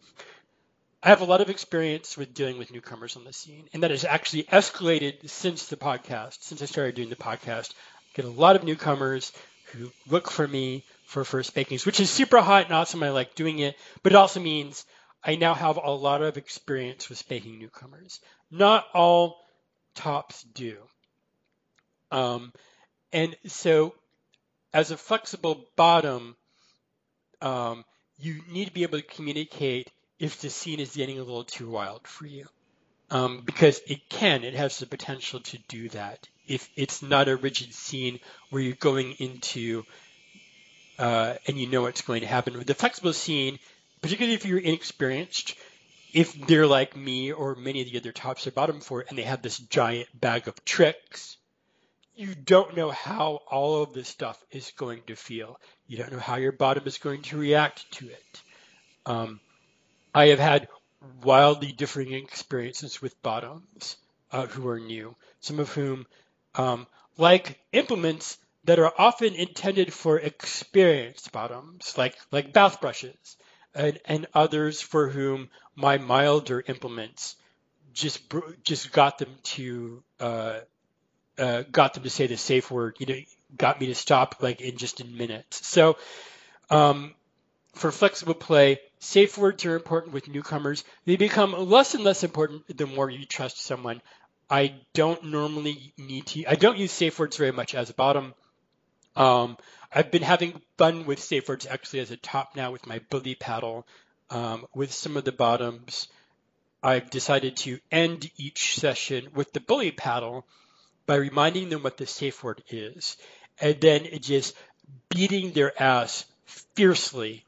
[1.03, 3.91] I have a lot of experience with dealing with newcomers on the scene, and that
[3.91, 6.39] has actually escalated since the podcast.
[6.41, 9.33] Since I started doing the podcast, I get a lot of newcomers
[9.66, 13.02] who look for me for first spankings, which is super hot and awesome.
[13.02, 14.84] I like doing it, but it also means
[15.24, 18.20] I now have a lot of experience with spanking newcomers.
[18.50, 19.38] Not all
[19.94, 20.76] tops do.
[22.11, 22.52] Um,
[23.12, 23.94] and so,
[24.72, 26.36] as a flexible bottom,
[27.40, 27.84] um,
[28.18, 31.70] you need to be able to communicate if the scene is getting a little too
[31.70, 32.46] wild for you.
[33.11, 36.28] Um, because it can, it has the potential to do that.
[36.48, 38.18] If it's not a rigid scene
[38.50, 39.84] where you're going into
[40.99, 42.57] uh, and you know what's going to happen.
[42.57, 43.59] With the flexible scene,
[44.03, 45.55] particularly if you're inexperienced,
[46.12, 49.22] if they're like me or many of the other tops or bottom four and they
[49.22, 51.36] have this giant bag of tricks,
[52.14, 55.61] you don't know how all of this stuff is going to feel.
[55.86, 58.42] You don't know how your bottom is going to react to it.
[59.05, 59.40] Um,
[60.14, 60.68] I have had
[61.22, 63.97] wildly differing experiences with bottoms
[64.32, 66.07] uh, who are new, some of whom,
[66.55, 66.86] um,
[67.18, 73.37] like implements, that are often intended for experienced bottoms, like, like bath brushes,
[73.75, 77.37] and, and others for whom my milder implements
[77.97, 78.21] just
[78.62, 80.61] just got them to uh,
[81.39, 82.97] uh, got them to say the safe word.
[82.99, 83.21] You know,
[83.57, 85.47] got me to stop like in just a minute.
[85.51, 85.97] So
[86.71, 87.14] um,
[87.75, 90.85] for flexible play, safe words are important with newcomers.
[91.05, 94.03] They become less and less important the more you trust someone.
[94.49, 96.45] I don't normally need to.
[96.47, 98.35] I don't use safe words very much as a bottom.
[99.17, 99.57] Um,
[99.93, 103.35] I've been having fun with safe words actually as a top now with my bully
[103.35, 103.87] paddle.
[104.29, 106.09] Um, with some of the bottoms,
[106.83, 110.47] I've decided to end each session with the bully paddle
[111.07, 113.17] by reminding them what the safe word is,
[113.61, 114.55] and then just
[115.09, 116.25] beating their ass
[116.75, 117.45] fiercely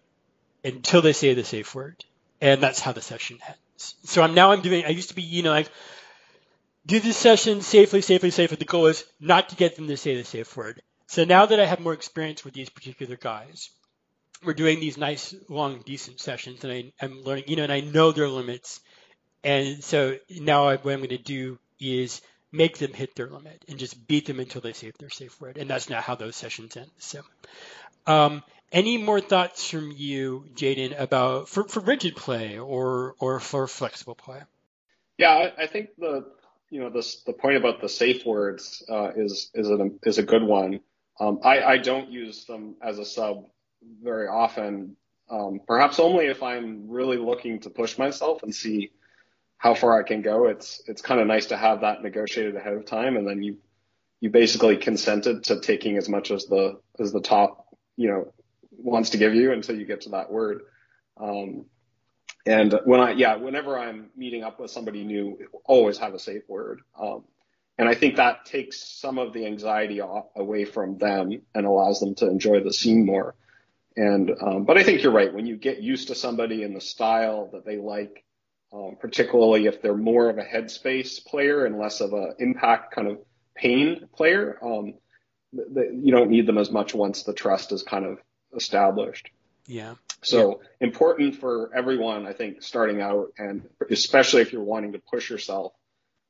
[0.65, 2.05] until they say the safe word,
[2.41, 3.95] and that's how the session ends.
[4.05, 4.85] So I'm now I'm doing.
[4.85, 5.71] I used to be you know like
[6.87, 8.57] do the session safely, safely, safely.
[8.57, 10.81] The goal is not to get them to say the safe word.
[11.09, 13.71] So now that I have more experience with these particular guys,
[14.45, 17.81] we're doing these nice, long, decent sessions, and I, am learning, you know, and I
[17.81, 18.81] know their limits.
[19.43, 22.21] And so now I, what I'm going to do is
[22.53, 25.57] make them hit their limit and just beat them until they say their safe word.
[25.57, 26.91] And that's not how those sessions end.
[26.99, 27.23] So,
[28.07, 33.67] um, any more thoughts from you, Jaden, about for, for rigid play or or for
[33.67, 34.41] flexible play?
[35.17, 36.27] Yeah, I, I think the
[36.69, 40.23] you know the the point about the safe words uh, is is a is a
[40.23, 40.81] good one.
[41.21, 43.47] Um, I, I don't use them as a sub
[44.03, 44.97] very often.
[45.31, 48.93] Um, perhaps only if I'm really looking to push myself and see
[49.59, 50.47] how far I can go.
[50.47, 53.59] It's it's kind of nice to have that negotiated ahead of time, and then you
[54.21, 57.67] you basically consented to taking as much as the as the top
[57.97, 58.33] you know
[58.71, 60.63] wants to give you until you get to that word.
[61.21, 61.67] Um,
[62.47, 66.49] and when I yeah, whenever I'm meeting up with somebody new, always have a safe
[66.49, 66.81] word.
[66.99, 67.25] Um,
[67.79, 72.01] and I think that takes some of the anxiety off, away from them and allows
[72.01, 73.37] them to enjoy the scene more.
[73.97, 75.33] And um, but I think you're right.
[75.33, 78.25] When you get used to somebody and the style that they like,
[78.73, 83.09] um, particularly if they're more of a headspace player and less of an impact kind
[83.09, 83.19] of
[83.55, 84.95] pain player, um,
[85.53, 88.19] the, you don't need them as much once the trust is kind of
[88.55, 89.31] established.
[89.67, 89.95] Yeah.
[90.23, 90.87] So yeah.
[90.87, 95.73] important for everyone, I think, starting out, and especially if you're wanting to push yourself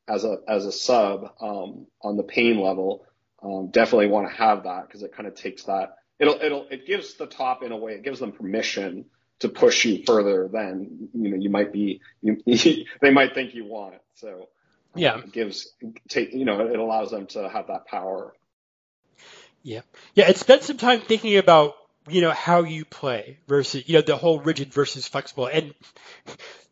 [0.08, 3.04] as a as a sub um, on the pain level,
[3.42, 5.96] um, definitely want to have that because it kind of takes that.
[6.18, 7.92] It'll it'll it gives the top in a way.
[7.92, 9.06] It gives them permission
[9.40, 12.00] to push you further than you know you might be.
[12.22, 12.36] You,
[13.00, 13.94] they might think you want.
[13.94, 14.02] it.
[14.14, 14.46] So um,
[14.96, 15.72] yeah, it gives
[16.08, 18.34] take you know it allows them to have that power.
[19.62, 19.82] Yeah,
[20.14, 20.28] yeah.
[20.28, 21.74] It spent some time thinking about
[22.08, 25.74] you know how you play versus you know the whole rigid versus flexible and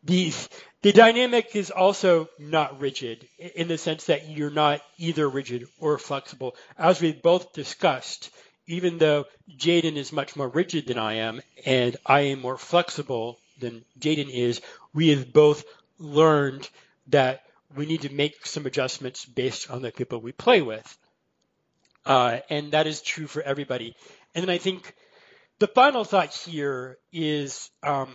[0.03, 0.33] the
[0.83, 5.97] the dynamic is also not rigid in the sense that you're not either rigid or
[5.97, 6.55] flexible.
[6.77, 8.29] As we both discussed,
[8.67, 9.25] even though
[9.57, 14.29] Jaden is much more rigid than I am and I am more flexible than Jaden
[14.29, 14.61] is,
[14.93, 15.65] we have both
[15.97, 16.69] learned
[17.07, 17.43] that
[17.75, 20.97] we need to make some adjustments based on the people we play with.
[22.05, 23.95] Uh, and that is true for everybody.
[24.35, 24.93] And then I think
[25.59, 28.09] the final thought here is um,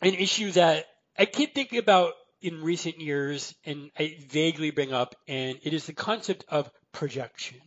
[0.00, 0.86] an issue that
[1.18, 5.86] I keep thinking about in recent years, and I vaguely bring up, and it is
[5.86, 7.60] the concept of projection,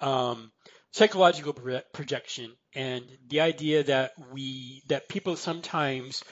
[0.00, 0.50] um,
[0.92, 1.54] psychological
[1.92, 6.24] projection, and the idea that we that people sometimes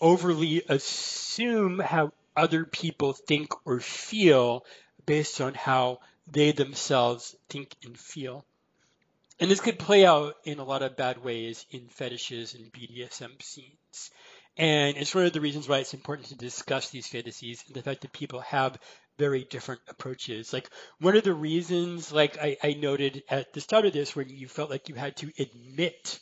[0.00, 4.64] overly assume how other people think or feel
[5.06, 8.44] based on how they themselves think and feel.
[9.40, 13.42] And this could play out in a lot of bad ways in fetishes and BDSM
[13.42, 14.10] scenes.
[14.56, 17.82] And it's one of the reasons why it's important to discuss these fantasies and the
[17.82, 18.78] fact that people have
[19.18, 20.52] very different approaches.
[20.52, 20.70] Like
[21.00, 24.46] one of the reasons, like I, I noted at the start of this, when you
[24.46, 26.20] felt like you had to admit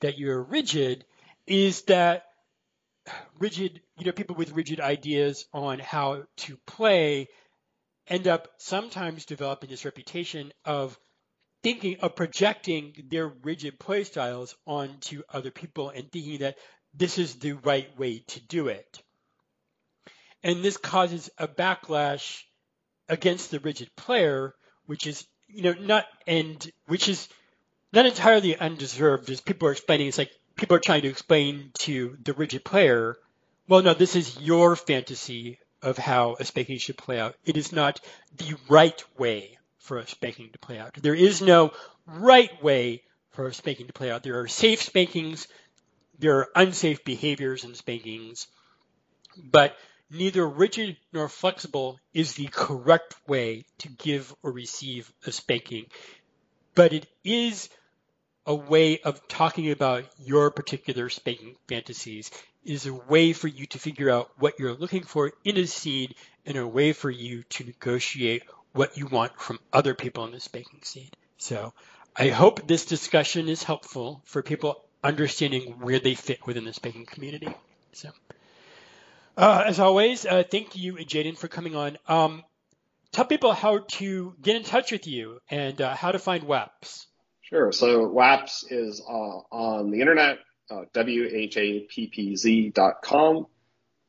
[0.00, 1.04] that you're rigid,
[1.46, 2.24] is that
[3.38, 7.28] rigid, you know, people with rigid ideas on how to play
[8.08, 10.98] end up sometimes developing this reputation of
[11.64, 16.58] thinking of projecting their rigid play styles onto other people and thinking that
[16.92, 19.02] this is the right way to do it.
[20.42, 22.42] And this causes a backlash
[23.08, 24.54] against the rigid player,
[24.84, 27.28] which is, you know, not, and which is
[27.94, 30.08] not entirely undeserved as people are explaining.
[30.08, 33.16] It's like people are trying to explain to the rigid player,
[33.68, 37.36] well, no, this is your fantasy of how a spanking should play out.
[37.46, 38.00] It is not
[38.36, 40.94] the right way for a spanking to play out.
[40.94, 41.72] There is no
[42.06, 44.22] right way for a spanking to play out.
[44.22, 45.46] There are safe spankings
[46.18, 48.46] there are unsafe behaviors in spankings,
[49.36, 49.76] but
[50.10, 55.86] neither rigid nor flexible is the correct way to give or receive a spanking.
[56.76, 57.68] but it is
[58.46, 62.30] a way of talking about your particular spanking fantasies.
[62.64, 65.66] It is a way for you to figure out what you're looking for in a
[65.66, 66.14] scene
[66.44, 68.42] and a way for you to negotiate
[68.74, 71.10] what you want from other people in the spanking scene.
[71.38, 71.72] So
[72.14, 77.06] I hope this discussion is helpful for people understanding where they fit within the spanking
[77.06, 77.48] community.
[77.92, 78.10] So,
[79.36, 81.98] uh, as always, uh, thank you, Jaden, for coming on.
[82.08, 82.42] Um,
[83.12, 87.06] tell people how to get in touch with you and uh, how to find WHAPZ.
[87.42, 87.70] Sure.
[87.72, 90.38] So WHAPZ is uh, on the internet,
[90.70, 91.86] uh, whapz.com.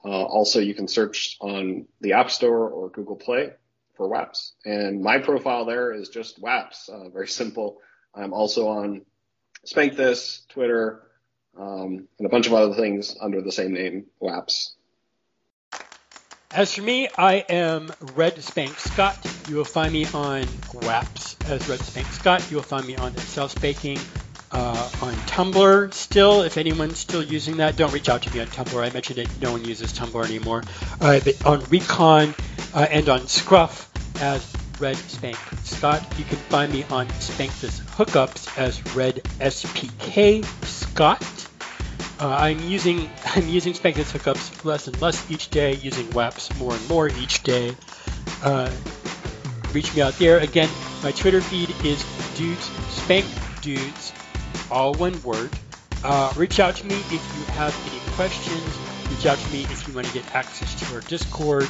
[0.03, 3.51] Uh, also, you can search on the App Store or Google Play
[3.95, 4.51] for WHAPZ.
[4.65, 7.77] And my profile there is just WHAPZ, uh, very simple.
[8.13, 9.01] I'm also on
[9.65, 11.01] Spank This, Twitter,
[11.57, 14.71] um, and a bunch of other things under the same name, WHAPZ.
[16.51, 19.17] As for me, I am Red Spank Scott.
[19.49, 22.49] You will find me on WHAPZ as Red Spank Scott.
[22.49, 23.99] You will find me on Self Spanking,
[24.51, 26.43] uh, on Tumblr still.
[26.43, 28.81] If anyone's still using that, don't reach out to me on Tumblr.
[28.81, 29.27] I mentioned it.
[29.41, 30.63] No one uses Tumblr anymore.
[31.01, 32.33] Uh, on Recon
[32.75, 33.89] uh, and on Scruff
[34.21, 36.05] as Red Spank Scott.
[36.17, 41.23] You can find me on Spankthis Hookups as Red SPK Scott.
[42.19, 46.73] Uh, I'm using I'm using Spankthis Hookups less and less each day, using WHAPZ more
[46.73, 47.75] and more each day.
[48.43, 48.71] Uh,
[49.73, 50.39] reach me out there.
[50.39, 50.69] Again,
[51.01, 52.05] my Twitter feed is
[52.35, 53.25] dudes spank
[53.61, 54.11] dudes,
[54.69, 55.49] all one word.
[56.03, 58.61] Uh, reach out to me if you have any questions.
[59.09, 61.69] Reach out to me if you want to get access to our Discord.